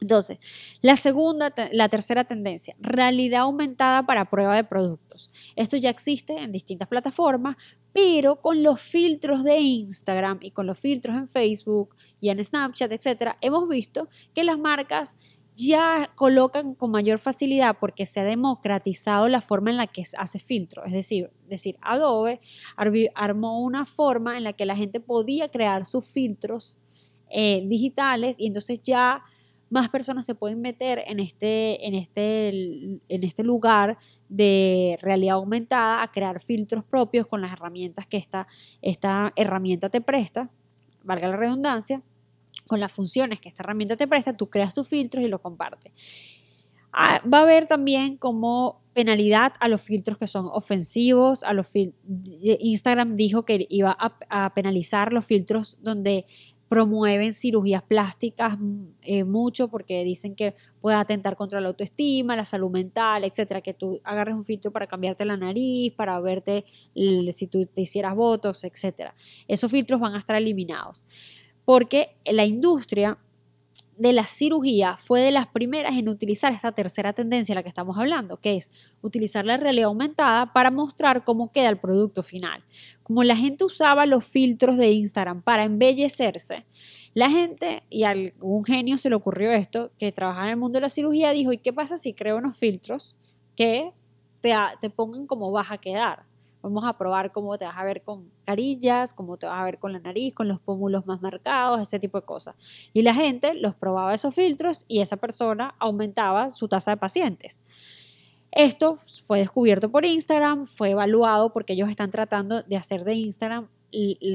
Entonces, 0.01 0.39
la 0.81 0.97
segunda, 0.97 1.53
la 1.73 1.89
tercera 1.89 2.25
tendencia, 2.25 2.77
realidad 2.79 3.43
aumentada 3.43 4.07
para 4.07 4.31
prueba 4.31 4.55
de 4.55 4.63
productos. 4.63 5.31
Esto 5.57 5.77
ya 5.77 5.91
existe 5.91 6.35
en 6.35 6.53
distintas 6.53 6.87
plataformas, 6.87 7.57
pero 7.93 8.41
con 8.41 8.63
los 8.63 8.81
filtros 8.81 9.43
de 9.43 9.59
Instagram 9.59 10.39
y 10.43 10.53
con 10.53 10.67
los 10.67 10.79
filtros 10.79 11.17
en 11.17 11.27
Facebook 11.27 11.97
y 12.21 12.29
en 12.29 12.45
Snapchat, 12.45 12.93
etcétera, 12.93 13.39
hemos 13.41 13.69
visto 13.69 14.09
que 14.35 14.45
las 14.45 14.59
marcas 14.59 15.17
ya 15.59 16.09
colocan 16.15 16.77
con 16.77 16.93
mayor 16.93 17.19
facilidad 17.19 17.79
porque 17.81 18.07
se 18.07 18.21
ha 18.21 18.25
democratizado 18.25 19.29
la 19.29 19.41
forma 19.41 19.71
en 19.71 19.77
la 19.77 19.89
que 19.89 20.05
hace 20.17 20.39
filtro. 20.39 20.85
Es 20.85 20.93
decir, 20.93 21.33
decir, 21.49 21.77
Adobe 21.83 22.41
armó 23.15 23.61
una 23.61 23.85
forma 23.85 24.39
en 24.39 24.45
la 24.45 24.53
que 24.53 24.65
la 24.67 24.77
gente 24.77 25.01
podía 25.01 25.51
crear 25.51 25.85
sus 25.85 26.07
filtros 26.07 26.77
eh, 27.29 27.65
digitales 27.67 28.37
y 28.39 28.47
entonces 28.47 28.81
ya 28.83 29.25
más 29.69 29.89
personas 29.89 30.25
se 30.25 30.37
pueden 30.37 30.61
meter 30.61 31.03
en 31.09 31.19
este, 31.19 31.85
este, 31.97 32.49
en 32.51 33.25
este 33.25 33.43
lugar 33.43 33.99
de 34.29 34.97
realidad 35.03 35.35
aumentada 35.35 36.05
a 36.05 36.13
crear 36.13 36.41
filtros 36.41 36.85
propios 36.85 37.27
con 37.27 37.41
las 37.41 37.53
herramientas 37.53 38.07
que 38.07 38.25
esta 38.81 39.33
herramienta 39.35 39.91
te 39.91 40.01
presta, 40.01 40.51
valga 41.03 41.27
la 41.27 41.37
redundancia, 41.37 42.03
con 42.69 42.79
las 42.79 42.93
funciones 42.93 43.41
que 43.41 43.49
esta 43.49 43.65
herramienta 43.65 43.97
te 43.97 44.07
presta, 44.07 44.37
tú 44.37 44.49
creas 44.49 44.73
tus 44.73 44.87
filtros 44.87 45.25
y 45.25 45.29
los 45.29 45.41
compartes. 45.41 45.93
Ah, 46.93 47.21
va 47.33 47.39
a 47.39 47.43
haber 47.43 47.67
también 47.67 48.17
como 48.17 48.81
penalidad 48.95 49.53
a 49.61 49.69
los 49.69 49.83
filtros 49.83 50.19
que 50.19 50.27
son 50.27 50.47
ofensivos, 50.47 51.43
a 51.43 51.53
los 51.53 51.69
Instagram 52.61 53.17
dijo 53.17 53.45
que 53.45 53.67
iba 53.69 53.97
a 53.99 54.55
penalizar 54.55 55.13
los 55.13 55.27
filtros 55.27 55.77
donde 55.81 56.25
promueven 56.69 57.33
cirugías 57.33 57.83
plásticas 57.83 58.59
mm, 58.59 58.87
eh, 59.03 59.25
mucho 59.25 59.69
porque 59.69 60.05
dicen 60.05 60.35
que 60.35 60.55
puede 60.81 60.97
atentar 60.97 61.37
contra 61.37 61.61
la 61.61 61.69
autoestima, 61.69 62.37
la 62.37 62.45
salud 62.45 62.71
mental, 62.71 63.25
etcétera, 63.25 63.63
que 63.63 63.75
tú 63.75 64.01
agarres 64.05 64.35
un 64.35 64.45
filtro 64.45 64.71
para 64.71 64.87
cambiarte 64.87 65.25
la 65.25 65.37
nariz, 65.37 65.93
para 65.95 66.21
verte 66.21 66.65
si 66.95 67.47
tú 67.47 67.65
te 67.67 67.83
hicieras 67.83 68.15
botox, 68.15 68.65
etcétera. 68.65 69.15
Esos 69.49 69.71
filtros 69.71 69.99
van 70.01 70.15
a 70.15 70.19
estar 70.19 70.37
eliminados 70.37 71.07
porque 71.69 72.17
la 72.25 72.47
industria 72.47 73.19
de 73.99 74.15
la 74.15 74.27
cirugía 74.27 74.97
fue 74.97 75.21
de 75.21 75.31
las 75.31 75.49
primeras 75.49 75.99
en 75.99 76.09
utilizar 76.09 76.51
esta 76.51 76.73
tercera 76.73 77.13
tendencia 77.13 77.53
de 77.53 77.57
la 77.57 77.63
que 77.63 77.69
estamos 77.69 77.99
hablando, 77.99 78.39
que 78.39 78.57
es 78.57 78.71
utilizar 79.03 79.45
la 79.45 79.59
realidad 79.59 79.89
aumentada 79.89 80.55
para 80.55 80.71
mostrar 80.71 81.25
cómo 81.25 81.53
queda 81.53 81.69
el 81.69 81.77
producto 81.77 82.23
final. 82.23 82.65
Como 83.03 83.23
la 83.23 83.37
gente 83.37 83.67
usaba 83.67 84.07
los 84.07 84.25
filtros 84.25 84.79
de 84.79 84.93
Instagram 84.93 85.43
para 85.43 85.65
embellecerse, 85.65 86.65
la 87.13 87.29
gente, 87.29 87.83
y 87.91 88.05
a 88.05 88.11
algún 88.13 88.65
genio 88.65 88.97
se 88.97 89.11
le 89.11 89.17
ocurrió 89.17 89.53
esto, 89.53 89.91
que 89.99 90.11
trabaja 90.11 90.45
en 90.45 90.53
el 90.53 90.57
mundo 90.57 90.79
de 90.79 90.81
la 90.81 90.89
cirugía, 90.89 91.33
dijo, 91.33 91.53
¿y 91.53 91.59
qué 91.59 91.75
pasa 91.75 91.99
si 91.99 92.15
creo 92.15 92.39
unos 92.39 92.57
filtros 92.57 93.15
que 93.57 93.93
te, 94.41 94.55
te 94.81 94.89
pongan 94.89 95.27
cómo 95.27 95.53
vas 95.53 95.71
a 95.71 95.77
quedar? 95.77 96.28
Vamos 96.63 96.85
a 96.85 96.99
probar 96.99 97.33
cómo 97.33 97.57
te 97.57 97.65
vas 97.65 97.77
a 97.77 97.85
ver 97.85 98.03
con 98.03 98.31
carillas, 98.45 99.15
cómo 99.15 99.37
te 99.37 99.47
vas 99.47 99.61
a 99.61 99.65
ver 99.65 99.79
con 99.79 99.93
la 99.93 100.01
nariz, 100.01 100.35
con 100.35 100.49
los 100.49 100.61
pómulos 100.61 101.07
más 101.07 101.23
marcados, 101.23 101.81
ese 101.81 101.99
tipo 101.99 102.21
de 102.21 102.27
cosas. 102.27 102.57
Y 102.93 103.03
la 103.03 103.15
gente 103.15 103.55
los 103.55 103.75
probaba 103.75 104.15
esos 104.15 104.35
filtros 104.35 104.85
y 104.89 105.01
esa 105.01 105.17
persona 105.17 105.75
aumentaba 105.79 106.51
su 106.51 106.69
tasa 106.69 106.93
de 106.93 106.97
pacientes. 106.97 107.63
Esto 108.51 108.99
fue 109.27 109.39
descubierto 109.39 109.91
por 109.91 110.05
Instagram, 110.05 110.67
fue 110.67 110.91
evaluado 110.91 111.53
porque 111.53 111.75
ellos 111.75 111.91
están 111.91 112.11
tratando 112.11 112.63
de 112.63 112.77
hacer 112.77 113.05
de 113.05 113.15
Instagram 113.15 113.69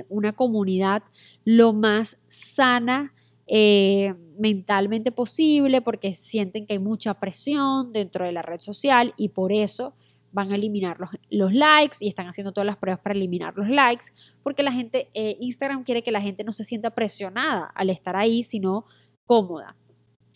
una 0.09 0.33
comunidad 0.33 1.03
lo 1.45 1.73
más 1.73 2.19
sana 2.25 3.13
eh, 3.45 4.15
mentalmente 4.39 5.11
posible 5.11 5.81
porque 5.81 6.15
sienten 6.15 6.65
que 6.65 6.73
hay 6.73 6.79
mucha 6.79 7.19
presión 7.19 7.91
dentro 7.91 8.25
de 8.25 8.31
la 8.31 8.41
red 8.41 8.59
social 8.59 9.13
y 9.17 9.29
por 9.29 9.51
eso 9.51 9.93
van 10.33 10.51
a 10.51 10.55
eliminar 10.55 10.97
los, 11.29 11.53
likes 11.53 11.97
y 12.01 12.07
están 12.07 12.27
haciendo 12.27 12.51
todas 12.51 12.65
las 12.65 12.77
pruebas 12.77 12.99
para 12.99 13.15
eliminar 13.15 13.53
los 13.55 13.69
likes, 13.69 14.07
porque 14.41 14.63
la 14.63 14.71
gente, 14.71 15.09
eh, 15.13 15.37
Instagram 15.39 15.83
quiere 15.83 16.03
que 16.03 16.11
la 16.11 16.19
gente 16.19 16.43
no 16.43 16.51
se 16.51 16.63
sienta 16.63 16.89
presionada 16.89 17.65
al 17.75 17.89
estar 17.89 18.15
ahí, 18.15 18.43
sino 18.43 18.85
cómoda. 19.25 19.77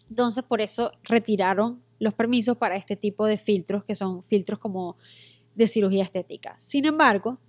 Entonces, 0.10 0.44
por 0.44 0.62
eso 0.62 0.92
retiraron 1.04 1.84
los 2.00 2.14
permisos 2.14 2.56
para 2.58 2.76
este 2.76 2.96
tipo 2.96 3.26
de 3.26 3.38
filtros, 3.38 3.84
que 3.84 3.96
son 3.96 4.24
filtros 4.24 4.60
como 4.60 4.98
de 5.56 5.68
cirugía 5.68 6.04
estética. 6.04 6.54
Sin 6.60 6.86
embargo, 6.86 7.40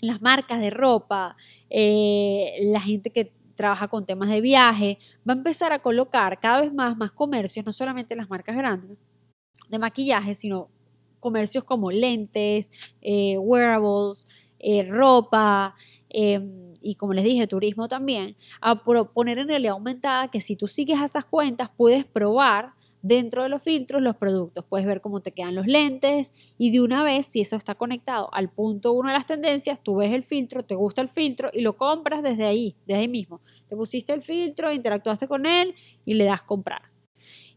las 0.00 0.20
marcas 0.20 0.60
de 0.60 0.68
ropa, 0.68 1.36
eh, 1.70 2.52
la 2.64 2.80
gente 2.80 3.10
que 3.10 3.32
trabaja 3.56 3.88
con 3.88 4.04
temas 4.04 4.28
de 4.28 4.42
viaje, 4.42 4.98
va 5.26 5.32
a 5.32 5.36
empezar 5.36 5.72
a 5.72 5.78
colocar 5.78 6.38
cada 6.38 6.60
vez 6.60 6.72
más, 6.72 6.98
más 6.98 7.12
comercios, 7.12 7.64
no 7.64 7.72
solamente 7.72 8.14
las 8.14 8.28
marcas 8.28 8.56
grandes 8.56 8.98
de 9.70 9.78
maquillaje, 9.78 10.34
sino 10.34 10.68
comercios 11.24 11.64
como 11.64 11.90
lentes, 11.90 12.68
eh, 13.00 13.38
wearables, 13.38 14.28
eh, 14.58 14.82
ropa 14.82 15.74
em, 16.10 16.74
y 16.82 16.96
como 16.96 17.14
les 17.14 17.24
dije, 17.24 17.46
turismo 17.46 17.88
también, 17.88 18.36
a 18.60 18.82
poner 18.84 19.38
en 19.38 19.48
realidad 19.48 19.72
aumentada 19.72 20.28
que 20.28 20.40
si 20.40 20.54
tú 20.54 20.68
sigues 20.68 21.00
esas 21.00 21.24
cuentas 21.24 21.70
puedes 21.74 22.04
probar 22.04 22.74
dentro 23.00 23.42
de 23.42 23.48
los 23.48 23.62
filtros 23.62 24.02
los 24.02 24.16
productos. 24.16 24.66
Puedes 24.68 24.86
ver 24.86 25.00
cómo 25.00 25.20
te 25.20 25.32
quedan 25.32 25.54
los 25.54 25.66
lentes 25.66 26.32
y 26.58 26.70
de 26.72 26.82
una 26.82 27.02
vez, 27.02 27.24
si 27.26 27.40
eso 27.40 27.56
está 27.56 27.74
conectado 27.74 28.28
al 28.34 28.50
punto 28.50 28.92
uno 28.92 29.08
de 29.08 29.14
las 29.14 29.26
tendencias, 29.26 29.82
tú 29.82 29.96
ves 29.96 30.12
el 30.12 30.24
filtro, 30.24 30.62
te 30.62 30.74
gusta 30.74 31.00
el 31.00 31.08
filtro 31.08 31.50
y 31.54 31.62
lo 31.62 31.76
compras 31.78 32.22
desde 32.22 32.44
ahí, 32.44 32.76
desde 32.86 33.00
ahí 33.00 33.08
mismo. 33.08 33.40
Te 33.68 33.76
pusiste 33.76 34.12
el 34.12 34.20
filtro, 34.20 34.72
interactuaste 34.72 35.26
con 35.26 35.46
él 35.46 35.74
y 36.04 36.14
le 36.14 36.24
das 36.24 36.42
comprar 36.42 36.93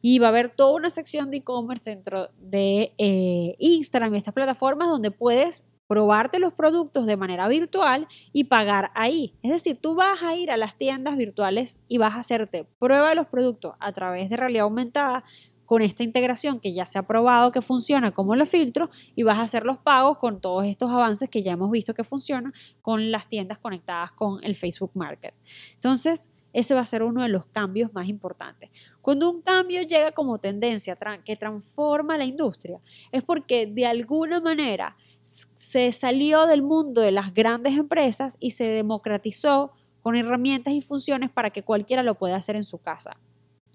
y 0.02 0.20
va 0.20 0.28
a 0.28 0.30
haber 0.30 0.50
toda 0.50 0.76
una 0.76 0.90
sección 0.90 1.32
de 1.32 1.38
e-commerce 1.38 1.90
dentro 1.90 2.30
de 2.40 2.94
eh, 2.98 3.56
Instagram 3.60 4.14
y 4.14 4.18
estas 4.18 4.34
plataformas 4.34 4.90
donde 4.90 5.12
puedes 5.12 5.64
probarte 5.88 6.40
los 6.40 6.54
productos 6.54 7.06
de 7.06 7.18
manera 7.18 7.48
virtual 7.48 8.08
y 8.34 8.46
pagar 8.46 8.92
ahí. 8.94 9.34
Es 9.42 9.52
decir, 9.52 9.78
tú 9.78 9.96
vas 9.96 10.22
a 10.22 10.36
ir 10.36 10.52
a 10.52 10.58
las 10.58 10.78
tiendas 10.78 11.16
virtuales 11.16 11.80
y 11.88 11.98
vas 11.98 12.16
a 12.16 12.20
hacerte 12.20 12.66
prueba 12.78 13.10
de 13.10 13.16
los 13.16 13.28
productos 13.28 13.74
a 13.80 13.92
través 13.94 14.30
de 14.30 14.38
realidad 14.38 14.64
aumentada 14.64 15.24
con 15.66 15.82
esta 15.82 16.04
integración 16.04 16.62
que 16.62 16.74
ya 16.74 16.86
se 16.86 16.98
ha 16.98 17.06
probado 17.06 17.52
que 17.52 17.62
funciona 17.62 18.12
como 18.12 18.36
los 18.36 18.50
filtros 18.50 18.90
y 19.16 19.24
vas 19.24 19.38
a 19.38 19.44
hacer 19.44 19.66
los 19.66 19.78
pagos 19.78 20.18
con 20.18 20.40
todos 20.40 20.66
estos 20.66 20.90
avances 20.90 21.30
que 21.30 21.44
ya 21.44 21.52
hemos 21.52 21.70
visto 21.70 21.94
que 21.94 22.06
funcionan 22.06 22.54
con 22.82 23.12
las 23.12 23.28
tiendas 23.28 23.60
conectadas 23.60 24.14
con 24.14 24.42
el 24.44 24.56
Facebook 24.56 24.92
Market. 24.94 25.36
Entonces, 25.76 26.32
ese 26.54 26.74
va 26.74 26.82
a 26.82 26.86
ser 26.86 27.04
uno 27.04 27.22
de 27.24 27.30
los 27.30 27.46
cambios 27.46 27.94
más 27.94 28.08
importantes. 28.08 28.70
Cuando 29.02 29.30
un 29.30 29.42
cambio 29.42 29.82
llega 29.84 30.12
como 30.12 30.40
tendencia 30.40 30.98
que 31.24 31.36
transforma 31.36 32.18
la 32.18 32.26
industria, 32.26 32.80
es 33.12 33.24
porque 33.24 33.68
de 33.68 33.86
alguna 33.86 34.40
manera 34.40 34.98
se 35.22 35.92
salió 35.92 36.46
del 36.46 36.62
mundo 36.62 37.02
de 37.02 37.12
las 37.12 37.34
grandes 37.34 37.78
empresas 37.78 38.38
y 38.40 38.52
se 38.52 38.66
democratizó 38.66 39.72
con 40.02 40.16
herramientas 40.16 40.74
y 40.74 40.82
funciones 40.82 41.30
para 41.30 41.50
que 41.50 41.64
cualquiera 41.64 42.04
lo 42.04 42.16
pueda 42.16 42.38
hacer 42.38 42.56
en 42.56 42.64
su 42.64 42.78
casa. 42.78 43.18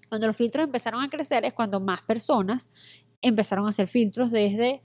Cuando 0.09 0.27
los 0.27 0.35
filtros 0.35 0.65
empezaron 0.65 1.03
a 1.03 1.09
crecer 1.09 1.45
es 1.45 1.53
cuando 1.53 1.79
más 1.79 2.01
personas 2.01 2.69
empezaron 3.21 3.65
a 3.65 3.69
hacer 3.69 3.87
filtros 3.87 4.31
desde 4.31 4.81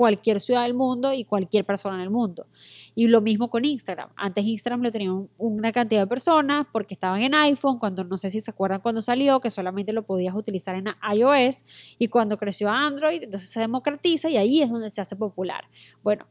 cualquier 0.00 0.40
ciudad 0.40 0.62
del 0.62 0.72
mundo 0.72 1.12
y 1.12 1.26
cualquier 1.26 1.66
persona 1.66 1.96
en 1.96 2.00
el 2.00 2.08
mundo. 2.08 2.46
Y 2.94 3.08
lo 3.08 3.20
mismo 3.20 3.50
con 3.50 3.66
Instagram. 3.66 4.08
Antes 4.16 4.46
Instagram 4.46 4.80
lo 4.80 4.90
tenía 4.90 5.12
una 5.36 5.72
cantidad 5.72 6.00
de 6.00 6.06
personas 6.06 6.66
porque 6.72 6.94
estaban 6.94 7.20
en 7.20 7.34
iPhone, 7.34 7.78
cuando 7.78 8.02
no 8.02 8.16
sé 8.16 8.30
si 8.30 8.40
se 8.40 8.50
acuerdan 8.50 8.80
cuando 8.80 9.02
salió, 9.02 9.40
que 9.40 9.50
solamente 9.50 9.92
lo 9.92 10.06
podías 10.06 10.34
utilizar 10.34 10.74
en 10.74 10.86
iOS, 11.14 11.66
y 11.98 12.08
cuando 12.08 12.38
creció 12.38 12.70
Android, 12.70 13.24
entonces 13.24 13.50
se 13.50 13.60
democratiza 13.60 14.30
y 14.30 14.38
ahí 14.38 14.62
es 14.62 14.70
donde 14.70 14.88
se 14.88 15.02
hace 15.02 15.16
popular. 15.16 15.64
Bueno, 16.02 16.26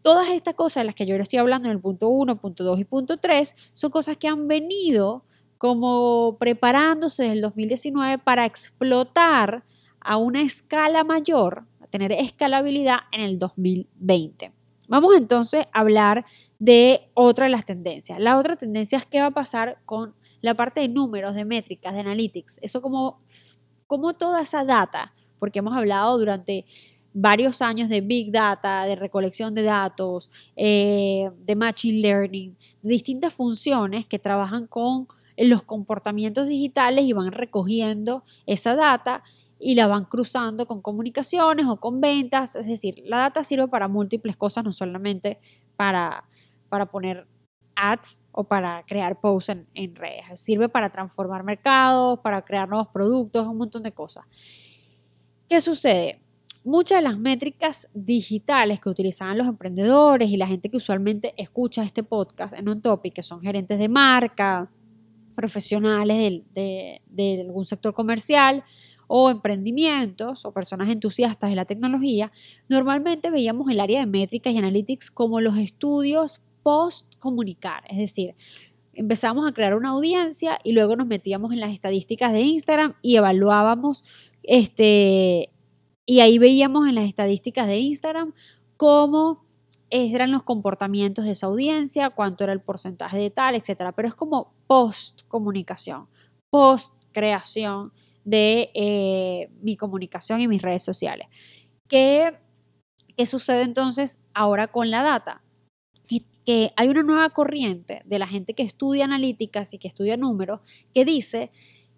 todas 0.00 0.30
estas 0.30 0.54
cosas 0.54 0.80
de 0.80 0.84
las 0.86 0.94
que 0.94 1.04
yo 1.04 1.14
le 1.18 1.24
estoy 1.24 1.40
hablando 1.40 1.68
en 1.68 1.72
el 1.72 1.80
punto 1.82 2.08
1, 2.08 2.40
punto 2.40 2.64
2 2.64 2.80
y 2.80 2.84
punto 2.86 3.18
3 3.18 3.54
son 3.74 3.90
cosas 3.90 4.16
que 4.16 4.28
han 4.28 4.48
venido 4.48 5.26
como 5.58 6.38
preparándose 6.38 7.24
desde 7.24 7.34
el 7.34 7.42
2019 7.42 8.16
para 8.16 8.46
explotar 8.46 9.62
a 10.00 10.16
una 10.16 10.40
escala 10.40 11.04
mayor 11.04 11.66
tener 11.94 12.10
escalabilidad 12.10 12.96
en 13.12 13.20
el 13.20 13.38
2020. 13.38 14.50
Vamos 14.88 15.14
entonces 15.16 15.66
a 15.72 15.78
hablar 15.78 16.24
de 16.58 17.08
otra 17.14 17.44
de 17.44 17.52
las 17.52 17.64
tendencias. 17.64 18.18
La 18.18 18.36
otra 18.36 18.56
tendencia 18.56 18.98
es 18.98 19.06
qué 19.06 19.20
va 19.20 19.26
a 19.26 19.30
pasar 19.30 19.78
con 19.86 20.12
la 20.40 20.54
parte 20.54 20.80
de 20.80 20.88
números, 20.88 21.36
de 21.36 21.44
métricas, 21.44 21.94
de 21.94 22.00
analytics. 22.00 22.58
Eso 22.62 22.82
como, 22.82 23.18
como 23.86 24.12
toda 24.12 24.42
esa 24.42 24.64
data, 24.64 25.14
porque 25.38 25.60
hemos 25.60 25.76
hablado 25.76 26.18
durante 26.18 26.64
varios 27.12 27.62
años 27.62 27.88
de 27.88 28.00
big 28.00 28.32
data, 28.32 28.86
de 28.86 28.96
recolección 28.96 29.54
de 29.54 29.62
datos, 29.62 30.32
eh, 30.56 31.30
de 31.46 31.54
machine 31.54 32.00
learning, 32.00 32.56
de 32.82 32.90
distintas 32.90 33.32
funciones 33.32 34.04
que 34.04 34.18
trabajan 34.18 34.66
con 34.66 35.06
los 35.36 35.62
comportamientos 35.62 36.48
digitales 36.48 37.04
y 37.04 37.12
van 37.12 37.30
recogiendo 37.30 38.24
esa 38.46 38.74
data 38.74 39.22
y 39.58 39.74
la 39.74 39.86
van 39.86 40.04
cruzando 40.04 40.66
con 40.66 40.82
comunicaciones 40.82 41.66
o 41.66 41.76
con 41.76 42.00
ventas. 42.00 42.56
Es 42.56 42.66
decir, 42.66 43.02
la 43.04 43.18
data 43.18 43.44
sirve 43.44 43.68
para 43.68 43.88
múltiples 43.88 44.36
cosas, 44.36 44.64
no 44.64 44.72
solamente 44.72 45.38
para, 45.76 46.24
para 46.68 46.86
poner 46.90 47.26
ads 47.76 48.22
o 48.32 48.44
para 48.44 48.84
crear 48.86 49.20
posts 49.20 49.56
en, 49.74 49.96
redes. 49.96 50.40
Sirve 50.40 50.68
para 50.68 50.90
transformar 50.90 51.44
mercados, 51.44 52.20
para 52.20 52.42
crear 52.42 52.68
nuevos 52.68 52.88
productos, 52.88 53.46
un 53.46 53.58
montón 53.58 53.82
de 53.82 53.92
cosas. 53.92 54.24
¿Qué 55.48 55.60
sucede? 55.60 56.20
Muchas 56.64 56.98
de 56.98 57.02
las 57.02 57.18
métricas 57.18 57.90
digitales 57.92 58.80
que 58.80 58.88
utilizaban 58.88 59.36
los 59.36 59.46
emprendedores 59.46 60.30
y 60.30 60.36
la 60.36 60.46
gente 60.46 60.70
que 60.70 60.78
usualmente 60.78 61.34
escucha 61.36 61.82
este 61.82 62.02
podcast 62.02 62.54
en 62.54 62.68
un 62.68 62.80
topic, 62.80 63.14
que 63.14 63.22
son 63.22 63.42
gerentes 63.42 63.78
de 63.78 63.88
marca, 63.88 64.70
profesionales 65.34 66.42
de 66.54 67.40
algún 67.44 67.64
sector 67.64 67.92
comercial 67.92 68.62
o 69.06 69.30
emprendimientos 69.30 70.44
o 70.44 70.52
personas 70.52 70.88
entusiastas 70.88 71.50
de 71.50 71.56
la 71.56 71.64
tecnología, 71.64 72.30
normalmente 72.68 73.30
veíamos 73.30 73.70
el 73.70 73.80
área 73.80 74.00
de 74.00 74.06
métricas 74.06 74.52
y 74.52 74.58
analytics 74.58 75.10
como 75.10 75.40
los 75.40 75.56
estudios 75.58 76.40
post 76.62 77.14
comunicar, 77.18 77.84
es 77.88 77.98
decir, 77.98 78.34
empezamos 78.94 79.46
a 79.46 79.52
crear 79.52 79.74
una 79.74 79.90
audiencia 79.90 80.58
y 80.64 80.72
luego 80.72 80.96
nos 80.96 81.06
metíamos 81.06 81.52
en 81.52 81.60
las 81.60 81.72
estadísticas 81.72 82.32
de 82.32 82.42
Instagram 82.42 82.94
y 83.02 83.16
evaluábamos 83.16 84.04
este 84.42 85.50
y 86.06 86.20
ahí 86.20 86.38
veíamos 86.38 86.88
en 86.88 86.96
las 86.96 87.04
estadísticas 87.04 87.66
de 87.66 87.78
Instagram 87.78 88.34
cómo 88.76 89.44
eran 89.90 90.32
los 90.32 90.42
comportamientos 90.42 91.24
de 91.24 91.32
esa 91.32 91.46
audiencia, 91.46 92.10
cuánto 92.10 92.44
era 92.44 92.52
el 92.52 92.60
porcentaje 92.60 93.16
de 93.18 93.30
tal, 93.30 93.54
etcétera, 93.54 93.92
pero 93.92 94.08
es 94.08 94.14
como 94.14 94.52
post 94.66 95.22
comunicación, 95.28 96.08
post 96.50 96.94
creación 97.12 97.92
de 98.24 98.70
eh, 98.74 99.50
mi 99.60 99.76
comunicación 99.76 100.40
y 100.40 100.48
mis 100.48 100.62
redes 100.62 100.82
sociales. 100.82 101.28
¿Qué, 101.88 102.38
¿Qué 103.16 103.26
sucede 103.26 103.62
entonces 103.62 104.20
ahora 104.32 104.66
con 104.68 104.90
la 104.90 105.02
data? 105.02 105.42
que 106.44 106.72
hay 106.76 106.88
una 106.88 107.02
nueva 107.02 107.30
corriente 107.30 108.02
de 108.04 108.18
la 108.18 108.26
gente 108.26 108.54
que 108.54 108.62
estudia 108.62 109.04
analíticas 109.04 109.72
y 109.72 109.78
que 109.78 109.88
estudia 109.88 110.16
números 110.16 110.60
que 110.92 111.04
dice 111.04 111.50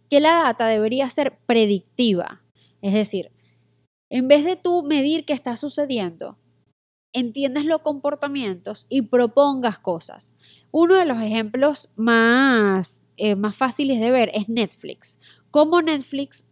que 0.09 0.21
la 0.21 0.35
data 0.35 0.69
debería 0.69 1.11
ser 1.11 1.39
predictiva. 1.47 2.43
Es 2.81 2.93
decir, 2.93 3.33
en 4.09 4.29
vez 4.29 4.45
de 4.45 4.57
tú 4.57 4.85
medir 4.85 5.25
qué 5.25 5.33
está 5.33 5.57
sucediendo, 5.57 6.39
entiendas 7.12 7.65
los 7.65 7.81
comportamientos 7.81 8.87
y 8.89 9.03
propongas 9.03 9.79
cosas. 9.79 10.35
Uno 10.71 10.95
de 10.95 11.07
los 11.07 11.21
ejemplos 11.21 11.91
más, 11.97 13.03
eh, 13.16 13.37
más 13.37 13.57
fáciles 13.57 14.00
de 14.00 14.11
ver 14.11 14.31
es 14.35 14.48
Netflix. 14.48 15.18
Cómo 15.50 15.83
Netflix 15.83 16.44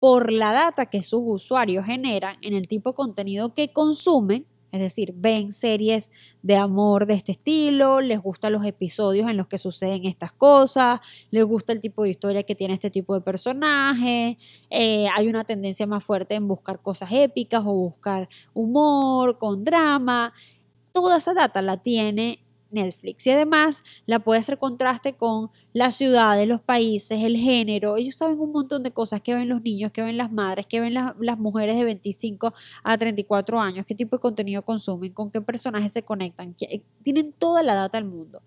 por 0.00 0.32
la 0.32 0.52
data 0.52 0.86
que 0.86 1.02
sus 1.02 1.20
usuarios 1.22 1.84
generan 1.84 2.36
en 2.42 2.54
el 2.54 2.66
tipo 2.68 2.90
de 2.90 2.94
contenido 2.94 3.54
que 3.54 3.72
consumen, 3.72 4.46
es 4.72 4.80
decir, 4.80 5.12
ven 5.14 5.52
series 5.52 6.10
de 6.42 6.56
amor 6.56 7.06
de 7.06 7.14
este 7.14 7.32
estilo, 7.32 8.00
les 8.00 8.20
gustan 8.20 8.52
los 8.52 8.64
episodios 8.64 9.28
en 9.28 9.36
los 9.36 9.46
que 9.46 9.58
suceden 9.58 10.06
estas 10.06 10.32
cosas, 10.32 11.00
les 11.30 11.44
gusta 11.44 11.72
el 11.72 11.80
tipo 11.80 12.02
de 12.04 12.10
historia 12.10 12.44
que 12.44 12.54
tiene 12.54 12.74
este 12.74 12.90
tipo 12.90 13.14
de 13.14 13.20
personaje, 13.20 14.38
eh, 14.70 15.06
hay 15.14 15.28
una 15.28 15.44
tendencia 15.44 15.86
más 15.86 16.02
fuerte 16.02 16.34
en 16.36 16.48
buscar 16.48 16.80
cosas 16.80 17.10
épicas 17.12 17.62
o 17.66 17.74
buscar 17.74 18.28
humor 18.54 19.36
con 19.38 19.64
drama. 19.64 20.32
Toda 20.92 21.18
esa 21.18 21.34
data 21.34 21.62
la 21.62 21.76
tiene 21.82 22.40
Netflix. 22.70 23.26
Y 23.26 23.30
además 23.30 23.84
la 24.06 24.20
puede 24.20 24.40
hacer 24.40 24.58
contraste 24.58 25.14
con 25.14 25.50
la 25.72 25.90
ciudad, 25.90 26.42
los 26.44 26.60
países, 26.60 27.22
el 27.22 27.36
género. 27.36 27.96
Ellos 27.96 28.16
saben 28.16 28.38
un 28.40 28.52
montón 28.52 28.82
de 28.82 28.92
cosas 28.92 29.20
que 29.20 29.34
ven 29.34 29.48
los 29.48 29.62
niños, 29.62 29.92
que 29.92 30.02
ven 30.02 30.16
las 30.16 30.32
madres, 30.32 30.66
que 30.66 30.80
ven 30.80 30.94
las 30.94 31.38
mujeres 31.38 31.76
de 31.76 31.84
25 31.84 32.54
a 32.82 32.98
34 32.98 33.60
años, 33.60 33.86
qué 33.86 33.94
tipo 33.94 34.16
de 34.16 34.20
contenido 34.20 34.62
consumen, 34.62 35.12
con 35.12 35.30
qué 35.30 35.40
personajes 35.40 35.92
se 35.92 36.02
conectan. 36.02 36.54
Tienen 37.02 37.32
toda 37.32 37.62
la 37.62 37.74
data 37.74 37.98
del 37.98 38.08
mundo. 38.08 38.42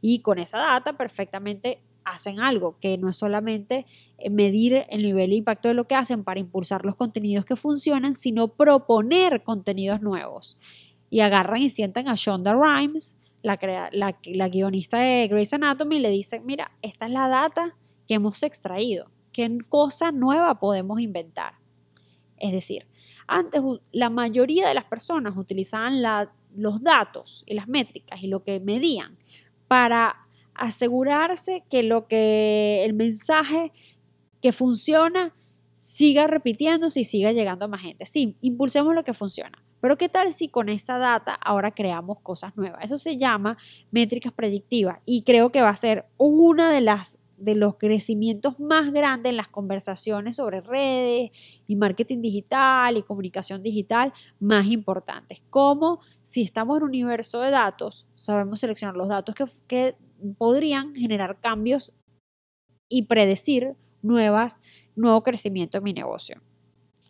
Y 0.00 0.20
con 0.20 0.38
esa 0.38 0.58
data 0.58 0.96
perfectamente 0.96 1.82
hacen 2.04 2.40
algo, 2.40 2.78
que 2.80 2.98
no 2.98 3.08
es 3.08 3.16
solamente 3.16 3.86
eh, 4.18 4.30
medir 4.30 4.84
el 4.88 5.02
nivel 5.02 5.30
de 5.30 5.36
impacto 5.36 5.68
de 5.68 5.74
lo 5.74 5.86
que 5.86 5.94
hacen 5.94 6.24
para 6.24 6.40
impulsar 6.40 6.84
los 6.84 6.96
contenidos 6.96 7.44
que 7.44 7.56
funcionan, 7.56 8.14
sino 8.14 8.48
proponer 8.48 9.42
contenidos 9.42 10.00
nuevos. 10.00 10.58
Y 11.10 11.20
agarran 11.20 11.62
y 11.62 11.70
sientan 11.70 12.08
a 12.08 12.14
Shonda 12.14 12.54
Rhimes, 12.54 13.16
la, 13.42 13.58
la, 13.92 14.48
guionista 14.48 14.98
de 14.98 15.28
Grey's 15.28 15.52
Anatomy 15.52 15.98
le 15.98 16.10
dice, 16.10 16.40
mira, 16.40 16.72
esta 16.82 17.06
es 17.06 17.12
la 17.12 17.28
data 17.28 17.76
que 18.06 18.14
hemos 18.14 18.42
extraído, 18.42 19.10
¿qué 19.32 19.58
cosa 19.68 20.12
nueva 20.12 20.58
podemos 20.58 21.00
inventar? 21.00 21.54
Es 22.36 22.52
decir, 22.52 22.86
antes 23.26 23.60
la 23.92 24.10
mayoría 24.10 24.68
de 24.68 24.74
las 24.74 24.84
personas 24.84 25.36
utilizaban 25.36 26.02
los 26.56 26.82
datos 26.82 27.44
y 27.46 27.54
las 27.54 27.68
métricas 27.68 28.22
y 28.22 28.28
lo 28.28 28.42
que 28.42 28.60
medían 28.60 29.18
para 29.66 30.14
asegurarse 30.54 31.64
que 31.70 31.82
lo 31.82 32.08
que 32.08 32.84
el 32.84 32.94
mensaje 32.94 33.72
que 34.40 34.52
funciona 34.52 35.34
siga 35.74 36.26
repitiéndose 36.26 37.00
y 37.00 37.04
siga 37.04 37.32
llegando 37.32 37.66
a 37.66 37.68
más 37.68 37.82
gente. 37.82 38.06
Sí, 38.06 38.36
impulsemos 38.40 38.94
lo 38.94 39.04
que 39.04 39.14
funciona. 39.14 39.62
Pero 39.80 39.96
¿qué 39.96 40.08
tal 40.08 40.32
si 40.32 40.48
con 40.48 40.68
esa 40.68 40.98
data 40.98 41.34
ahora 41.34 41.70
creamos 41.70 42.20
cosas 42.20 42.56
nuevas? 42.56 42.84
Eso 42.84 42.98
se 42.98 43.16
llama 43.16 43.56
métricas 43.90 44.32
predictivas 44.32 45.00
y 45.04 45.22
creo 45.22 45.50
que 45.50 45.62
va 45.62 45.70
a 45.70 45.76
ser 45.76 46.06
una 46.16 46.70
de 46.70 46.80
las 46.80 47.18
de 47.38 47.54
los 47.54 47.76
crecimientos 47.76 48.58
más 48.58 48.90
grandes 48.92 49.30
en 49.30 49.36
las 49.36 49.48
conversaciones 49.48 50.36
sobre 50.36 50.60
redes 50.60 51.30
y 51.66 51.76
marketing 51.76 52.20
digital 52.20 52.96
y 52.96 53.02
comunicación 53.02 53.62
digital 53.62 54.12
más 54.40 54.66
importantes. 54.66 55.42
Como 55.48 56.00
si 56.20 56.42
estamos 56.42 56.76
en 56.76 56.82
un 56.82 56.88
universo 56.88 57.40
de 57.40 57.50
datos, 57.50 58.06
sabemos 58.16 58.60
seleccionar 58.60 58.96
los 58.96 59.08
datos 59.08 59.34
que, 59.34 59.44
que 59.68 59.96
podrían 60.36 60.94
generar 60.94 61.40
cambios 61.40 61.92
y 62.88 63.02
predecir 63.02 63.76
nuevas, 64.02 64.60
nuevo 64.96 65.22
crecimiento 65.22 65.78
en 65.78 65.84
mi 65.84 65.92
negocio. 65.92 66.42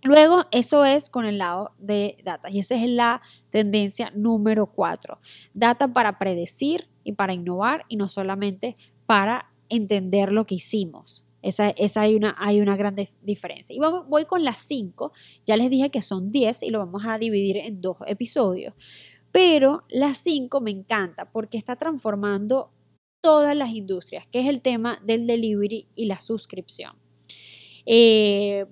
Luego, 0.02 0.44
eso 0.52 0.84
es 0.84 1.08
con 1.08 1.24
el 1.26 1.38
lado 1.38 1.72
de 1.78 2.16
data 2.24 2.50
y 2.50 2.60
esa 2.60 2.76
es 2.76 2.88
la 2.88 3.20
tendencia 3.50 4.12
número 4.14 4.66
cuatro. 4.66 5.18
Data 5.54 5.92
para 5.92 6.18
predecir 6.18 6.88
y 7.02 7.12
para 7.12 7.32
innovar 7.32 7.84
y 7.88 7.96
no 7.96 8.08
solamente 8.08 8.76
para 9.06 9.52
entender 9.68 10.32
lo 10.32 10.46
que 10.46 10.56
hicimos. 10.56 11.24
Esa, 11.40 11.72
hay, 11.96 12.14
una, 12.14 12.34
hay 12.38 12.60
una 12.60 12.76
gran 12.76 12.96
diferencia. 13.22 13.74
Y 13.74 13.78
voy 13.78 14.24
con 14.24 14.44
las 14.44 14.58
cinco. 14.58 15.12
Ya 15.46 15.56
les 15.56 15.70
dije 15.70 15.90
que 15.90 16.02
son 16.02 16.30
diez 16.30 16.62
y 16.62 16.70
lo 16.70 16.80
vamos 16.80 17.06
a 17.06 17.18
dividir 17.18 17.56
en 17.58 17.80
dos 17.80 17.96
episodios. 18.06 18.74
Pero 19.30 19.84
las 19.88 20.18
cinco 20.18 20.60
me 20.60 20.70
encanta 20.70 21.30
porque 21.30 21.58
está 21.58 21.76
transformando 21.76 22.72
todas 23.20 23.56
las 23.56 23.70
industrias, 23.70 24.26
que 24.26 24.40
es 24.40 24.46
el 24.46 24.62
tema 24.62 24.98
del 25.04 25.26
delivery 25.26 25.86
y 25.94 26.06
la 26.06 26.20
suscripción. 26.20 26.96
Eh, 27.86 28.66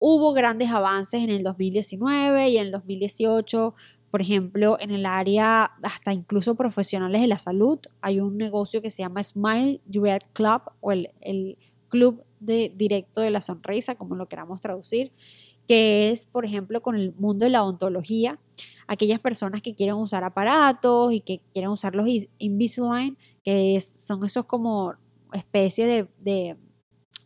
Hubo 0.00 0.32
grandes 0.32 0.70
avances 0.70 1.24
en 1.24 1.30
el 1.30 1.42
2019 1.42 2.50
y 2.50 2.58
en 2.58 2.66
el 2.66 2.72
2018, 2.72 3.74
por 4.12 4.22
ejemplo, 4.22 4.78
en 4.80 4.92
el 4.92 5.04
área 5.06 5.72
hasta 5.82 6.12
incluso 6.12 6.54
profesionales 6.54 7.20
de 7.20 7.26
la 7.26 7.38
salud. 7.38 7.80
Hay 8.00 8.20
un 8.20 8.36
negocio 8.36 8.80
que 8.80 8.90
se 8.90 9.02
llama 9.02 9.24
Smile 9.24 9.80
Direct 9.86 10.32
Club 10.32 10.62
o 10.80 10.92
el, 10.92 11.58
Club 11.88 12.22
de 12.38 12.72
Directo 12.76 13.22
de 13.22 13.30
la 13.30 13.40
Sonrisa, 13.40 13.96
como 13.96 14.14
lo 14.14 14.28
queramos 14.28 14.60
traducir, 14.60 15.10
que 15.66 16.10
es, 16.10 16.26
por 16.26 16.44
ejemplo, 16.44 16.82
con 16.82 16.94
el 16.94 17.14
mundo 17.14 17.46
de 17.46 17.50
la 17.50 17.64
odontología, 17.64 18.38
aquellas 18.86 19.18
personas 19.18 19.62
que 19.62 19.74
quieren 19.74 19.96
usar 19.96 20.22
aparatos 20.22 21.12
y 21.12 21.20
que 21.20 21.40
quieren 21.52 21.70
usar 21.70 21.94
los 21.94 22.06
Invisalign, 22.38 23.16
que 23.42 23.80
son 23.80 24.22
esos 24.24 24.44
como 24.44 24.94
especie 25.32 25.86
de, 25.86 26.08
de, 26.20 26.56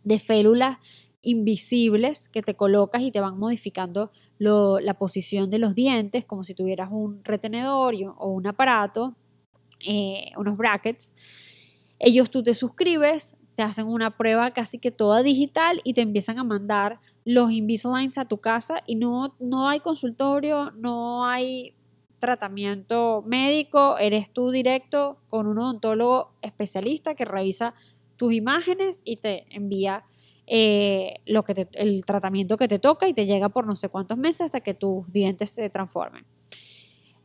de 0.05 0.19
férulas 0.19 0.79
invisibles 1.23 2.29
que 2.29 2.43
te 2.43 2.55
colocas 2.55 3.03
y 3.03 3.11
te 3.11 3.21
van 3.21 3.39
modificando 3.39 4.11
la 4.39 4.95
posición 4.95 5.51
de 5.51 5.59
los 5.59 5.75
dientes, 5.75 6.25
como 6.25 6.43
si 6.43 6.55
tuvieras 6.55 6.89
un 6.91 7.23
retenedor 7.25 7.95
o 8.19 8.29
un 8.29 8.47
aparato, 8.47 9.15
eh, 9.87 10.33
unos 10.37 10.57
brackets. 10.57 11.15
Ellos 12.01 12.31
tú 12.31 12.43
te 12.43 12.55
suscribes, 12.55 13.37
te 13.55 13.63
hacen 13.63 13.87
una 13.87 14.17
prueba 14.17 14.51
casi 14.53 14.79
que 14.79 14.91
toda 14.91 15.23
digital 15.23 15.81
y 15.85 15.95
te 15.95 16.01
empiezan 16.01 16.39
a 16.39 16.45
mandar 16.45 17.01
los 17.25 17.53
Invisaligns 17.53 18.19
a 18.19 18.25
tu 18.25 18.39
casa 18.39 18.83
y 18.87 18.97
no, 18.97 19.37
no 19.39 19.69
hay 19.69 19.79
consultorio, 19.79 20.73
no 20.73 21.25
hay 21.25 21.77
tratamiento 22.19 23.23
médico, 23.27 23.99
eres 23.99 24.31
tú 24.33 24.51
directo 24.51 25.19
con 25.29 25.47
un 25.47 25.59
odontólogo 25.59 26.33
especialista 26.43 27.15
que 27.15 27.25
revisa 27.25 27.75
tus 28.17 28.33
imágenes 28.33 29.03
y 29.05 29.17
te 29.17 29.47
envía 29.51 30.05
eh, 30.55 31.15
lo 31.25 31.45
que 31.45 31.67
el 31.73 32.05
tratamiento 32.05 32.59
que 32.59 32.69
te 32.69 32.79
toca 32.79 33.09
y 33.09 33.15
te 33.15 33.25
llega 33.25 33.49
por 33.49 33.67
no 33.67 33.75
sé 33.75 33.89
cuántos 33.89 34.19
meses 34.19 34.43
hasta 34.43 34.61
que 34.61 34.75
tus 34.75 35.11
dientes 35.11 35.49
se 35.49 35.71
transformen. 35.71 36.27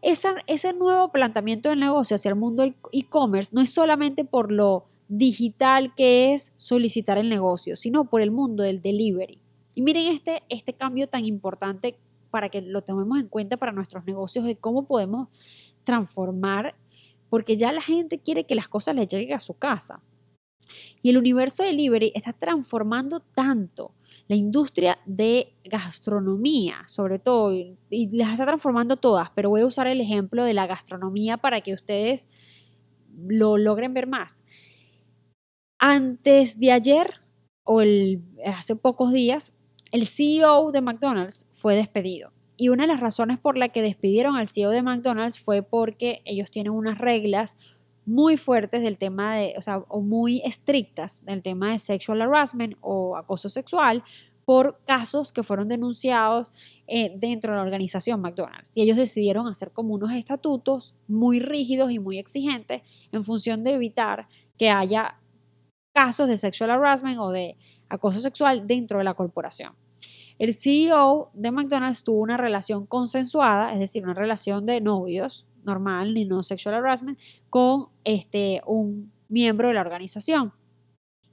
ese 0.01 0.71
nuevo 0.71 1.11
planteamiento 1.11 1.67
del 1.67 1.81
negocio 1.81 2.15
hacia 2.15 2.29
el 2.29 2.37
mundo 2.37 2.63
e-commerce 2.93 3.53
no 3.53 3.59
es 3.61 3.69
solamente 3.69 4.23
por 4.23 4.49
lo 4.49 4.85
digital 5.09 5.93
que 5.93 6.33
es 6.33 6.53
solicitar 6.55 7.17
el 7.17 7.27
negocio, 7.27 7.75
sino 7.75 8.05
por 8.05 8.21
el 8.21 8.31
mundo 8.31 8.63
del 8.63 8.81
delivery. 8.81 9.41
Y 9.75 9.81
miren 9.81 10.07
este, 10.07 10.43
este 10.47 10.71
cambio 10.71 11.09
tan 11.09 11.25
importante 11.25 11.99
para 12.31 12.47
que 12.47 12.61
lo 12.61 12.81
tomemos 12.81 13.19
en 13.19 13.27
cuenta 13.27 13.57
para 13.57 13.73
nuestros 13.73 14.05
negocios 14.05 14.45
de 14.45 14.55
cómo 14.55 14.87
podemos 14.87 15.27
transformar, 15.83 16.75
porque 17.29 17.57
ya 17.57 17.73
la 17.73 17.81
gente 17.81 18.19
quiere 18.19 18.45
que 18.45 18.55
las 18.55 18.69
cosas 18.69 18.95
le 18.95 19.05
lleguen 19.05 19.33
a 19.35 19.41
su 19.41 19.53
casa. 19.53 20.01
Y 21.01 21.09
el 21.09 21.17
universo 21.17 21.63
delivery 21.63 22.11
está 22.15 22.33
transformando 22.33 23.19
tanto 23.19 23.93
la 24.27 24.35
industria 24.35 24.99
de 25.05 25.53
gastronomía, 25.63 26.83
sobre 26.85 27.17
todo, 27.17 27.53
y 27.53 28.09
las 28.11 28.31
está 28.31 28.45
transformando 28.45 28.97
todas, 28.97 29.29
pero 29.31 29.49
voy 29.49 29.61
a 29.61 29.65
usar 29.65 29.87
el 29.87 30.01
ejemplo 30.01 30.43
de 30.43 30.53
la 30.53 30.67
gastronomía 30.67 31.37
para 31.37 31.61
que 31.61 31.73
ustedes 31.73 32.27
lo 33.25 33.57
logren 33.57 33.93
ver 33.93 34.07
más. 34.07 34.43
Antes 35.79 36.59
de 36.59 36.71
ayer, 36.71 37.21
o 37.63 37.81
hace 38.45 38.75
pocos 38.75 39.13
días, 39.13 39.53
el 39.91 40.05
CEO 40.07 40.71
de 40.71 40.81
McDonald's 40.81 41.47
fue 41.53 41.75
despedido. 41.75 42.33
Y 42.57 42.69
una 42.69 42.83
de 42.83 42.87
las 42.87 42.99
razones 42.99 43.37
por 43.37 43.55
la 43.57 43.69
que 43.69 43.83
despidieron 43.83 44.35
al 44.35 44.47
CEO 44.47 44.71
de 44.71 44.81
McDonald's 44.81 45.39
fue 45.39 45.61
porque 45.61 46.21
ellos 46.25 46.49
tienen 46.49 46.73
unas 46.73 46.97
reglas 46.97 47.55
muy 48.07 48.37
fuertes 48.37 48.81
del 48.81 48.97
tema 48.97 49.35
de, 49.35 49.53
o 49.57 49.61
sea, 49.61 49.79
o 49.89 50.01
muy 50.01 50.41
estrictas 50.45 51.23
del 51.25 51.43
tema 51.43 51.71
de 51.71 51.79
sexual 51.79 52.21
harassment 52.21 52.75
o 52.81 53.17
acoso 53.17 53.49
sexual 53.49 54.01
por 54.45 54.79
casos 54.85 55.33
que 55.33 55.43
fueron 55.43 55.67
denunciados 55.67 56.53
eh, 56.87 57.13
dentro 57.17 57.51
de 57.51 57.57
la 57.57 57.63
organización 57.63 58.21
McDonald's. 58.21 58.71
Y 58.75 58.81
ellos 58.81 58.95
decidieron 58.95 59.45
hacer 59.45 59.73
como 59.73 59.93
unos 59.93 60.13
estatutos 60.13 60.95
muy 61.09 61.41
rígidos 61.41 61.91
y 61.91 61.99
muy 61.99 62.17
exigentes 62.17 62.81
en 63.11 63.25
función 63.25 63.65
de 63.65 63.73
evitar 63.73 64.29
que 64.57 64.69
haya 64.69 65.19
casos 65.93 66.29
de 66.29 66.37
sexual 66.37 66.71
harassment 66.71 67.19
o 67.19 67.31
de 67.31 67.57
acoso 67.89 68.19
sexual 68.21 68.67
dentro 68.67 68.99
de 68.99 69.03
la 69.03 69.15
corporación. 69.15 69.73
El 70.39 70.53
CEO 70.53 71.29
de 71.33 71.51
McDonald's 71.51 72.03
tuvo 72.03 72.21
una 72.21 72.37
relación 72.37 72.85
consensuada, 72.85 73.73
es 73.73 73.79
decir, 73.79 74.03
una 74.03 74.13
relación 74.13 74.65
de 74.65 74.79
novios 74.79 75.45
normal, 75.67 76.13
ni 76.13 76.25
no 76.25 76.41
sexual 76.41 76.75
harassment, 76.75 77.19
con 77.49 77.89
este, 78.03 78.61
un 78.65 79.11
miembro 79.29 79.67
de 79.67 79.75
la 79.75 79.81
organización. 79.81 80.53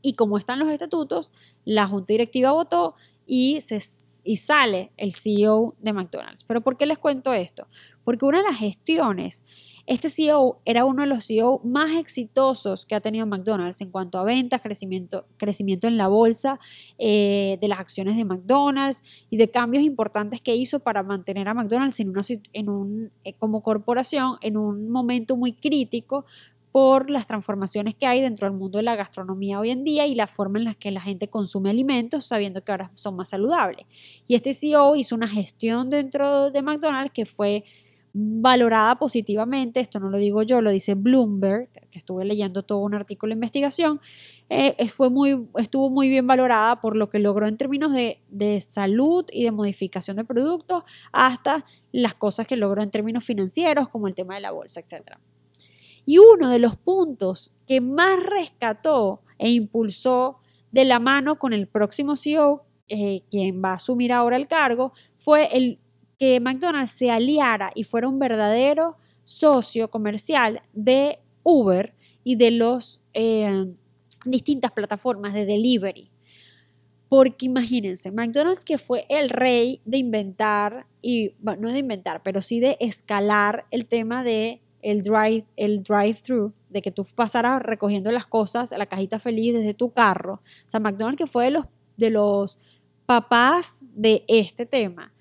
Y 0.02 0.14
como 0.14 0.36
están 0.36 0.58
los 0.58 0.68
estatutos, 0.68 1.32
la 1.64 1.86
junta 1.86 2.12
directiva 2.12 2.52
votó 2.52 2.94
y, 3.26 3.60
se, 3.62 3.80
y 4.24 4.36
sale 4.36 4.92
el 4.98 5.14
CEO 5.14 5.74
de 5.78 5.92
McDonald's. 5.92 6.44
Pero 6.44 6.60
¿por 6.60 6.76
qué 6.76 6.84
les 6.84 6.98
cuento 6.98 7.32
esto? 7.32 7.66
Porque 8.04 8.24
una 8.24 8.38
de 8.38 8.44
las 8.44 8.58
gestiones 8.58 9.44
este 9.86 10.08
CEO 10.08 10.60
era 10.64 10.86
uno 10.86 11.02
de 11.02 11.08
los 11.08 11.26
CEO 11.26 11.60
más 11.62 11.94
exitosos 11.96 12.86
que 12.86 12.94
ha 12.94 13.00
tenido 13.00 13.26
McDonald's 13.26 13.82
en 13.82 13.90
cuanto 13.90 14.18
a 14.18 14.24
ventas, 14.24 14.62
crecimiento, 14.62 15.26
crecimiento 15.36 15.86
en 15.86 15.98
la 15.98 16.08
bolsa 16.08 16.58
eh, 16.98 17.58
de 17.60 17.68
las 17.68 17.80
acciones 17.80 18.16
de 18.16 18.24
McDonald's 18.24 19.02
y 19.28 19.36
de 19.36 19.50
cambios 19.50 19.84
importantes 19.84 20.40
que 20.40 20.56
hizo 20.56 20.80
para 20.80 21.02
mantener 21.02 21.48
a 21.48 21.54
McDonald's 21.54 22.00
en 22.00 22.08
una, 22.08 22.22
eh, 23.24 23.34
como 23.34 23.62
corporación 23.62 24.36
en 24.40 24.56
un 24.56 24.90
momento 24.90 25.36
muy 25.36 25.52
crítico 25.52 26.24
por 26.72 27.10
las 27.10 27.26
transformaciones 27.26 27.94
que 27.94 28.06
hay 28.06 28.20
dentro 28.20 28.48
del 28.48 28.56
mundo 28.56 28.78
de 28.78 28.84
la 28.84 28.96
gastronomía 28.96 29.60
hoy 29.60 29.70
en 29.70 29.84
día 29.84 30.06
y 30.06 30.14
la 30.14 30.26
forma 30.26 30.58
en 30.58 30.64
la 30.64 30.74
que 30.74 30.90
la 30.90 31.00
gente 31.00 31.28
consume 31.28 31.70
alimentos 31.70 32.24
sabiendo 32.24 32.64
que 32.64 32.72
ahora 32.72 32.90
son 32.94 33.16
más 33.16 33.28
saludables. 33.28 33.86
Y 34.26 34.34
este 34.34 34.54
CEO 34.54 34.96
hizo 34.96 35.14
una 35.14 35.28
gestión 35.28 35.90
dentro 35.90 36.50
de 36.50 36.62
McDonald's 36.62 37.12
que 37.12 37.26
fue 37.26 37.64
valorada 38.16 38.96
positivamente, 38.96 39.80
esto 39.80 39.98
no 39.98 40.08
lo 40.08 40.18
digo 40.18 40.44
yo, 40.44 40.62
lo 40.62 40.70
dice 40.70 40.94
Bloomberg, 40.94 41.68
que 41.90 41.98
estuve 41.98 42.24
leyendo 42.24 42.62
todo 42.62 42.78
un 42.78 42.94
artículo 42.94 43.30
de 43.30 43.34
investigación, 43.34 44.00
eh, 44.48 44.86
fue 44.86 45.10
muy, 45.10 45.48
estuvo 45.58 45.90
muy 45.90 46.08
bien 46.08 46.24
valorada 46.24 46.80
por 46.80 46.96
lo 46.96 47.10
que 47.10 47.18
logró 47.18 47.48
en 47.48 47.56
términos 47.56 47.92
de, 47.92 48.22
de 48.28 48.60
salud 48.60 49.24
y 49.32 49.42
de 49.42 49.50
modificación 49.50 50.16
de 50.16 50.24
productos, 50.24 50.84
hasta 51.10 51.66
las 51.90 52.14
cosas 52.14 52.46
que 52.46 52.56
logró 52.56 52.82
en 52.82 52.92
términos 52.92 53.24
financieros, 53.24 53.88
como 53.88 54.06
el 54.06 54.14
tema 54.14 54.36
de 54.36 54.42
la 54.42 54.52
bolsa, 54.52 54.78
etc. 54.78 55.18
Y 56.06 56.18
uno 56.18 56.50
de 56.50 56.60
los 56.60 56.76
puntos 56.76 57.52
que 57.66 57.80
más 57.80 58.22
rescató 58.22 59.22
e 59.38 59.50
impulsó 59.50 60.38
de 60.70 60.84
la 60.84 61.00
mano 61.00 61.36
con 61.40 61.52
el 61.52 61.66
próximo 61.66 62.14
CEO, 62.14 62.64
eh, 62.88 63.22
quien 63.28 63.60
va 63.64 63.70
a 63.70 63.74
asumir 63.74 64.12
ahora 64.12 64.36
el 64.36 64.46
cargo, 64.46 64.92
fue 65.16 65.48
el 65.56 65.80
que 66.18 66.40
McDonald's 66.40 66.92
se 66.92 67.10
aliara 67.10 67.70
y 67.74 67.84
fuera 67.84 68.08
un 68.08 68.18
verdadero 68.18 68.96
socio 69.24 69.90
comercial 69.90 70.60
de 70.72 71.18
Uber 71.42 71.94
y 72.22 72.36
de 72.36 72.50
las 72.52 73.00
eh, 73.12 73.72
distintas 74.24 74.72
plataformas 74.72 75.34
de 75.34 75.46
delivery. 75.46 76.10
Porque 77.08 77.46
imagínense, 77.46 78.10
McDonald's 78.10 78.64
que 78.64 78.78
fue 78.78 79.04
el 79.08 79.28
rey 79.28 79.80
de 79.84 79.98
inventar, 79.98 80.86
y 81.00 81.34
no 81.42 81.70
de 81.70 81.78
inventar, 81.78 82.22
pero 82.22 82.42
sí 82.42 82.60
de 82.60 82.76
escalar 82.80 83.66
el 83.70 83.86
tema 83.86 84.24
de 84.24 84.60
el 84.82 85.02
drive 85.02 85.46
el 85.56 85.82
drive-thru, 85.82 86.52
de 86.68 86.82
que 86.82 86.90
tú 86.90 87.06
pasaras 87.14 87.62
recogiendo 87.62 88.10
las 88.10 88.26
cosas, 88.26 88.72
la 88.76 88.86
cajita 88.86 89.18
feliz 89.18 89.54
desde 89.54 89.72
tu 89.72 89.92
carro. 89.92 90.34
O 90.34 90.68
sea, 90.68 90.80
McDonald's 90.80 91.18
que 91.18 91.26
fue 91.26 91.44
de 91.44 91.50
los, 91.52 91.66
de 91.96 92.10
los 92.10 92.58
papás 93.06 93.82
de 93.94 94.24
este 94.28 94.66
tema 94.66 95.13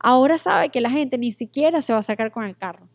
ahora 0.00 0.38
sabe 0.38 0.70
que 0.70 0.80
la 0.80 0.90
gente 0.90 1.18
ni 1.18 1.30
siquiera 1.30 1.82
se 1.82 1.92
va 1.92 2.00
a 2.00 2.02
sacar 2.02 2.32
con 2.32 2.44
el 2.44 2.56
carro. 2.56 2.88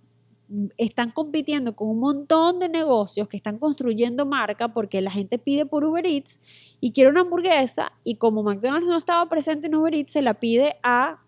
Están 0.78 1.10
compitiendo 1.12 1.76
con 1.76 1.89
un 1.89 2.00
montón 2.00 2.60
de 2.60 2.70
negocios 2.70 3.28
que 3.28 3.38
están 3.38 3.58
construyendo 3.58 4.26
marca 4.26 4.74
porque 4.74 5.02
la 5.02 5.10
gente 5.10 5.39
pide 5.39 5.65
por 5.65 5.84
Uber 5.84 6.06
Eats 6.06 6.41
y 6.80 6.91
quiere 6.91 7.10
una 7.10 7.22
hamburguesa 7.22 7.94
y 8.04 8.15
como 8.15 8.44
McDonald's 8.44 8.88
no 8.88 8.98
estaba 8.98 9.28
presente 9.28 9.68
en 9.68 9.76
Uber 9.76 9.96
Eats, 9.96 10.13
se 10.13 10.22
la 10.22 10.36
pide 10.36 10.76
a 10.84 11.22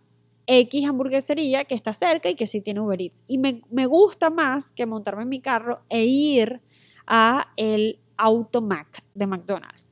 X 0.48 0.88
hamburguesería 0.88 1.66
que 1.66 1.76
está 1.76 1.94
cerca 1.94 2.30
y 2.30 2.36
que 2.36 2.48
sí 2.48 2.62
tiene 2.62 2.80
Uber 2.80 3.02
Eats. 3.02 3.24
Y 3.28 3.38
me, 3.38 3.86
gusta 3.86 4.30
más 4.30 4.72
que 4.72 4.86
montarme 4.86 5.24
en 5.24 5.30
mi 5.30 5.42
carro 5.42 5.84
e 5.90 6.06
ir 6.06 6.62
a 7.06 7.52
el 7.58 8.00
Automac 8.18 9.04
de 9.14 9.28
McDonald's. 9.28 9.92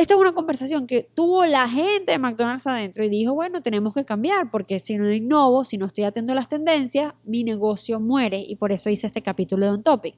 Esta 0.00 0.14
es 0.14 0.20
una 0.20 0.32
conversación 0.32 0.86
que 0.86 1.02
tuvo 1.02 1.44
la 1.44 1.68
gente 1.68 2.12
de 2.12 2.18
McDonald's 2.18 2.66
adentro 2.66 3.04
y 3.04 3.10
dijo, 3.10 3.34
bueno, 3.34 3.60
tenemos 3.60 3.92
que 3.92 4.06
cambiar 4.06 4.50
porque 4.50 4.80
si 4.80 4.96
no 4.96 5.12
innovo, 5.12 5.62
si 5.62 5.76
no 5.76 5.84
estoy 5.84 6.04
atento 6.04 6.32
a 6.32 6.34
las 6.34 6.48
tendencias, 6.48 7.12
mi 7.22 7.44
negocio 7.44 8.00
muere 8.00 8.42
y 8.48 8.56
por 8.56 8.72
eso 8.72 8.88
hice 8.88 9.06
este 9.06 9.20
capítulo 9.20 9.66
de 9.66 9.72
On 9.72 9.82
Topic. 9.82 10.14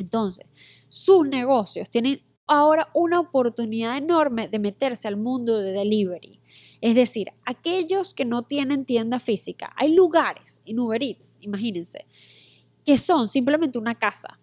Entonces, 0.00 0.46
sus 0.88 1.28
negocios 1.28 1.90
tienen 1.90 2.22
ahora 2.46 2.88
una 2.94 3.20
oportunidad 3.20 3.98
enorme 3.98 4.48
de 4.48 4.58
meterse 4.58 5.08
al 5.08 5.18
mundo 5.18 5.58
de 5.58 5.72
delivery. 5.72 6.40
Es 6.80 6.94
decir, 6.94 7.32
aquellos 7.44 8.14
que 8.14 8.24
no 8.24 8.44
tienen 8.44 8.86
tienda 8.86 9.20
física, 9.20 9.68
hay 9.76 9.94
lugares 9.94 10.62
en 10.64 10.80
Uber 10.80 11.02
Eats, 11.02 11.36
imagínense, 11.40 12.06
que 12.86 12.96
son 12.96 13.28
simplemente 13.28 13.78
una 13.78 13.94
casa. 13.94 14.40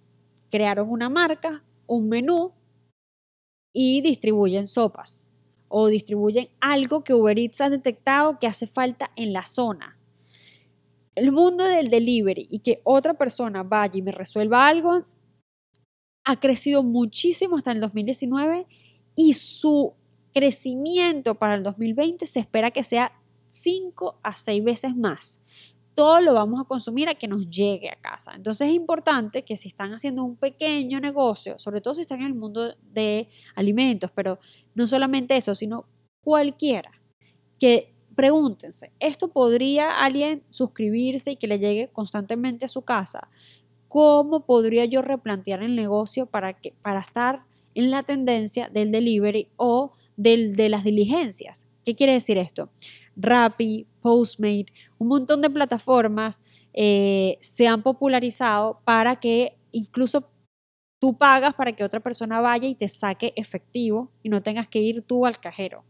Crearon 0.52 0.92
una 0.92 1.10
marca, 1.10 1.64
un 1.88 2.08
menú, 2.08 2.54
y 3.74 4.02
distribuyen 4.02 4.68
sopas 4.68 5.28
o 5.68 5.88
distribuyen 5.88 6.50
algo 6.60 7.04
que 7.04 7.14
Uber 7.14 7.38
Eats 7.38 7.62
ha 7.62 7.70
detectado 7.70 8.40
que 8.40 8.48
hace 8.48 8.68
falta 8.68 9.12
en 9.16 9.34
la 9.34 9.46
zona. 9.46 9.98
El 11.16 11.32
mundo 11.32 11.64
del 11.64 11.90
delivery 11.90 12.48
y 12.50 12.60
que 12.60 12.82
otra 12.84 13.14
persona 13.14 13.64
vaya 13.64 13.98
y 13.98 14.02
me 14.02 14.12
resuelva 14.12 14.68
algo 14.68 15.06
ha 16.24 16.40
crecido 16.40 16.84
muchísimo 16.84 17.58
hasta 17.58 17.72
el 17.72 17.82
2019 17.82 18.68
y 19.16 19.34
su 19.34 19.94
crecimiento 20.34 21.36
para 21.36 21.56
el 21.56 21.64
2020 21.64 22.26
se 22.26 22.40
espera 22.40 22.72
que 22.72 22.84
sea 22.84 23.20
5 23.48 24.20
a 24.24 24.36
6 24.36 24.64
veces 24.64 24.96
más 24.96 25.42
todo 26.00 26.22
lo 26.22 26.34
vamos 26.34 26.62
a 26.62 26.64
consumir 26.64 27.10
a 27.10 27.16
que 27.16 27.28
nos 27.28 27.50
llegue 27.50 27.90
a 27.90 28.00
casa. 28.00 28.32
Entonces 28.34 28.70
es 28.70 28.74
importante 28.74 29.44
que 29.44 29.58
si 29.58 29.68
están 29.68 29.92
haciendo 29.92 30.24
un 30.24 30.38
pequeño 30.38 31.02
negocio, 31.02 31.60
sobre 31.60 31.82
todo 31.82 31.94
si 31.94 32.00
están 32.04 32.22
en 32.22 32.28
el 32.28 32.36
mundo 32.36 32.74
de 32.82 33.28
alimentos, 33.54 34.10
pero 34.16 34.40
no 34.76 34.88
solamente 34.88 35.36
eso, 35.36 35.56
sino 35.56 35.88
cualquiera, 36.24 36.90
que 37.60 37.94
pregúntense, 38.16 38.94
¿esto 39.02 39.28
podría 39.28 40.02
alguien 40.02 40.42
suscribirse 40.48 41.32
y 41.32 41.36
que 41.36 41.48
le 41.48 41.60
llegue 41.60 41.90
constantemente 41.92 42.64
a 42.64 42.70
su 42.70 42.84
casa? 42.84 43.28
¿Cómo 43.90 44.46
podría 44.46 44.86
yo 44.86 45.02
replantear 45.02 45.64
el 45.64 45.76
negocio 45.76 46.28
para, 46.28 46.54
que, 46.54 46.74
para 46.82 47.02
estar 47.02 47.44
en 47.76 47.92
la 47.92 48.04
tendencia 48.04 48.70
del 48.70 48.92
delivery 48.92 49.50
o 49.58 49.92
del, 50.16 50.56
de 50.56 50.70
las 50.70 50.86
diligencias? 50.86 51.68
¿Qué 51.84 51.94
quiere 51.94 52.14
decir 52.14 52.38
esto? 52.38 52.70
Rappi, 53.18 53.86
Postmate, 54.02 54.68
un 54.98 55.08
montón 55.08 55.42
de 55.42 55.50
plataformas 55.50 56.42
eh, 56.74 57.38
se 57.40 57.68
han 57.68 57.84
popularizado 57.84 58.82
para 58.86 59.20
que 59.20 59.58
incluso 59.72 60.30
tú 61.00 61.18
pagas 61.18 61.54
para 61.56 61.72
que 61.72 61.84
otra 61.84 62.00
persona 62.02 62.42
vaya 62.42 62.68
y 62.68 62.76
te 62.76 62.88
saque 62.88 63.34
efectivo 63.36 64.12
y 64.22 64.30
no 64.30 64.44
tengas 64.44 64.68
que 64.68 64.82
ir 64.82 65.02
tú 65.02 65.26
al 65.26 65.40
cajero. 65.40 65.84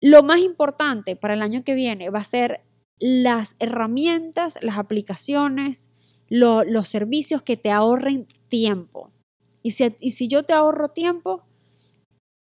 Lo 0.00 0.22
más 0.22 0.40
importante 0.40 1.16
para 1.16 1.34
el 1.34 1.42
año 1.42 1.62
que 1.64 1.74
viene 1.74 2.10
va 2.10 2.20
a 2.20 2.24
ser 2.24 2.62
las 2.98 3.56
herramientas, 3.58 4.58
las 4.62 4.78
aplicaciones, 4.78 5.90
los 6.28 6.88
servicios 6.88 7.42
que 7.42 7.56
te 7.56 7.70
ahorren 7.70 8.26
tiempo. 8.48 9.10
Y 9.62 9.72
si, 9.72 9.94
y 10.00 10.12
si 10.12 10.28
yo 10.28 10.44
te 10.44 10.52
ahorro 10.52 10.90
tiempo, 10.90 11.42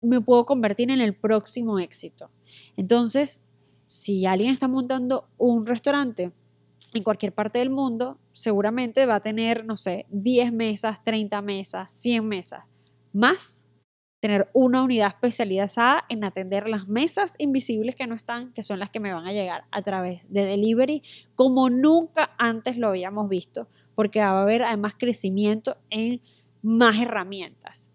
me 0.03 0.21
puedo 0.21 0.45
convertir 0.45 0.91
en 0.91 1.01
el 1.01 1.15
próximo 1.15 1.79
éxito. 1.79 2.31
Entonces, 2.77 3.45
si 3.87 4.27
alguien 4.27 4.53
está 4.53 4.69
montando 4.69 5.29
un 5.39 5.67
restaurante 5.67 6.33
en 6.93 7.03
cualquier 7.03 7.33
parte 7.33 7.59
del 7.59 7.71
mundo, 7.71 8.19
seguramente 8.33 9.07
va 9.07 9.17
a 9.17 9.21
tener, 9.21 9.65
no 9.65 9.77
sé, 9.77 10.07
10 10.11 10.53
mesas, 10.53 11.03
30 11.05 11.41
mesas, 11.43 11.91
100 11.91 12.27
mesas, 12.27 12.65
más 13.13 13.67
tener 14.21 14.49
una 14.55 14.83
unidad 14.83 15.09
especializada 15.09 16.05
en 16.09 16.25
atender 16.25 16.69
las 16.69 16.89
mesas 16.89 17.35
invisibles 17.39 17.95
que 17.95 18.07
no 18.07 18.15
están, 18.15 18.53
que 18.55 18.63
son 18.63 18.79
las 18.79 18.91
que 18.91 18.99
me 18.99 19.13
van 19.13 19.27
a 19.27 19.33
llegar 19.33 19.65
a 19.71 19.83
través 19.83 20.31
de 20.33 20.45
delivery, 20.45 21.03
como 21.35 21.71
nunca 21.71 22.35
antes 22.39 22.77
lo 22.77 22.89
habíamos 22.89 23.29
visto, 23.29 23.69
porque 23.95 24.21
va 24.21 24.31
a 24.31 24.43
haber 24.43 24.63
además 24.63 24.95
crecimiento 24.99 25.77
en 25.91 26.23
más 26.63 27.01
herramientas. 27.01 27.91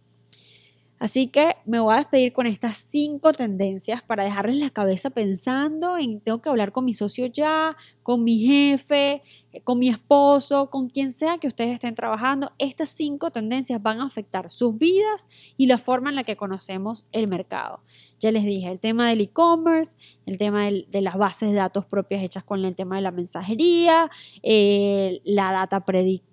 Así 1.01 1.25
que 1.25 1.55
me 1.65 1.79
voy 1.79 1.95
a 1.95 1.97
despedir 1.97 2.31
con 2.31 2.45
estas 2.45 2.77
cinco 2.77 3.33
tendencias 3.33 4.03
para 4.03 4.23
dejarles 4.23 4.57
la 4.57 4.69
cabeza 4.69 5.09
pensando 5.09 5.97
en 5.97 6.21
tengo 6.21 6.43
que 6.43 6.49
hablar 6.49 6.71
con 6.71 6.85
mi 6.85 6.93
socio 6.93 7.25
ya, 7.25 7.75
con 8.03 8.23
mi 8.23 8.37
jefe, 8.45 9.23
con 9.63 9.79
mi 9.79 9.89
esposo, 9.89 10.69
con 10.69 10.89
quien 10.89 11.11
sea 11.11 11.39
que 11.39 11.47
ustedes 11.47 11.73
estén 11.73 11.95
trabajando. 11.95 12.51
Estas 12.59 12.89
cinco 12.89 13.31
tendencias 13.31 13.81
van 13.81 13.99
a 13.99 14.05
afectar 14.05 14.51
sus 14.51 14.77
vidas 14.77 15.27
y 15.57 15.65
la 15.65 15.79
forma 15.79 16.11
en 16.11 16.17
la 16.17 16.23
que 16.23 16.37
conocemos 16.37 17.07
el 17.11 17.27
mercado. 17.27 17.81
Ya 18.19 18.31
les 18.31 18.45
dije, 18.45 18.71
el 18.71 18.79
tema 18.79 19.09
del 19.09 19.21
e-commerce, 19.21 19.97
el 20.27 20.37
tema 20.37 20.69
de 20.69 21.01
las 21.01 21.17
bases 21.17 21.49
de 21.49 21.55
datos 21.55 21.83
propias 21.83 22.21
hechas 22.21 22.43
con 22.43 22.63
el 22.63 22.75
tema 22.75 22.97
de 22.97 23.01
la 23.01 23.11
mensajería, 23.11 24.11
eh, 24.43 25.19
la 25.23 25.51
data 25.51 25.83
predictiva, 25.83 26.31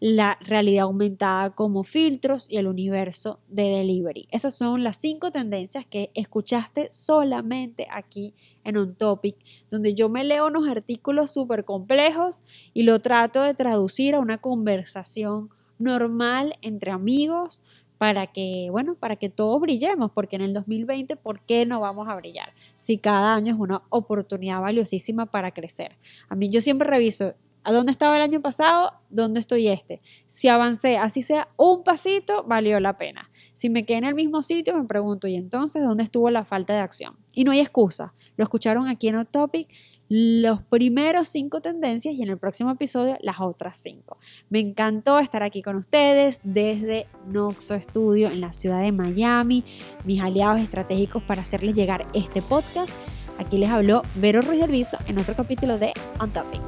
la 0.00 0.38
realidad 0.40 0.84
aumentada 0.84 1.50
como 1.50 1.84
filtros 1.84 2.46
y 2.50 2.56
el 2.56 2.66
universo 2.66 3.40
de 3.48 3.64
delivery. 3.64 4.26
Esas 4.30 4.54
son 4.54 4.84
las 4.84 4.96
cinco 4.96 5.30
tendencias 5.30 5.86
que 5.86 6.10
escuchaste 6.14 6.88
solamente 6.92 7.86
aquí 7.90 8.34
en 8.64 8.76
un 8.76 8.94
topic, 8.94 9.36
donde 9.70 9.94
yo 9.94 10.08
me 10.08 10.24
leo 10.24 10.46
unos 10.46 10.68
artículos 10.68 11.30
súper 11.30 11.64
complejos 11.64 12.44
y 12.74 12.82
lo 12.82 13.00
trato 13.00 13.42
de 13.42 13.54
traducir 13.54 14.14
a 14.14 14.20
una 14.20 14.38
conversación 14.38 15.50
normal 15.78 16.54
entre 16.60 16.90
amigos 16.90 17.62
para 18.00 18.28
que, 18.28 18.68
bueno, 18.70 18.94
para 18.94 19.16
que 19.16 19.28
todos 19.28 19.60
brillemos, 19.60 20.10
porque 20.12 20.36
en 20.36 20.40
el 20.42 20.54
2020, 20.54 21.16
¿por 21.16 21.42
qué 21.42 21.66
no 21.66 21.80
vamos 21.80 22.08
a 22.08 22.14
brillar? 22.14 22.54
Si 22.74 22.96
cada 22.96 23.34
año 23.34 23.52
es 23.52 23.60
una 23.60 23.82
oportunidad 23.90 24.62
valiosísima 24.62 25.26
para 25.26 25.50
crecer. 25.50 25.98
A 26.30 26.34
mí 26.34 26.48
yo 26.48 26.62
siempre 26.62 26.88
reviso, 26.88 27.34
¿A 27.62 27.72
dónde 27.72 27.92
estaba 27.92 28.16
el 28.16 28.22
año 28.22 28.40
pasado? 28.40 28.92
¿Dónde 29.10 29.40
estoy 29.40 29.68
este? 29.68 30.00
Si 30.26 30.48
avancé, 30.48 30.96
así 30.96 31.22
sea 31.22 31.48
un 31.56 31.84
pasito, 31.84 32.44
valió 32.44 32.80
la 32.80 32.96
pena. 32.96 33.30
Si 33.52 33.68
me 33.68 33.84
quedé 33.84 33.98
en 33.98 34.04
el 34.04 34.14
mismo 34.14 34.42
sitio, 34.42 34.76
me 34.76 34.84
pregunto, 34.86 35.28
¿y 35.28 35.36
entonces 35.36 35.82
dónde 35.82 36.02
estuvo 36.02 36.30
la 36.30 36.44
falta 36.44 36.72
de 36.72 36.80
acción? 36.80 37.16
Y 37.34 37.44
no 37.44 37.52
hay 37.52 37.60
excusa. 37.60 38.14
Lo 38.36 38.44
escucharon 38.44 38.88
aquí 38.88 39.08
en 39.08 39.26
Topic 39.26 39.68
los 40.12 40.60
primeros 40.62 41.28
cinco 41.28 41.60
tendencias 41.60 42.16
y 42.16 42.22
en 42.22 42.30
el 42.30 42.36
próximo 42.36 42.72
episodio 42.72 43.16
las 43.20 43.40
otras 43.40 43.76
cinco. 43.76 44.18
Me 44.48 44.58
encantó 44.58 45.20
estar 45.20 45.44
aquí 45.44 45.62
con 45.62 45.76
ustedes 45.76 46.40
desde 46.42 47.06
Noxo 47.28 47.80
Studio 47.80 48.26
en 48.26 48.40
la 48.40 48.52
ciudad 48.52 48.82
de 48.82 48.90
Miami, 48.90 49.64
mis 50.04 50.20
aliados 50.20 50.60
estratégicos 50.60 51.22
para 51.22 51.42
hacerles 51.42 51.76
llegar 51.76 52.08
este 52.12 52.42
podcast. 52.42 52.92
Aquí 53.38 53.56
les 53.56 53.70
habló 53.70 54.02
Vero 54.16 54.42
Ruiz 54.42 54.60
del 54.60 54.72
Viso 54.72 54.98
en 55.06 55.18
otro 55.18 55.36
capítulo 55.36 55.78
de 55.78 55.92
On 56.18 56.30
Topic. 56.32 56.60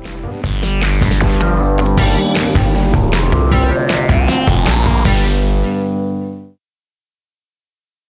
Thank 1.43 1.97
you. 1.99 2.02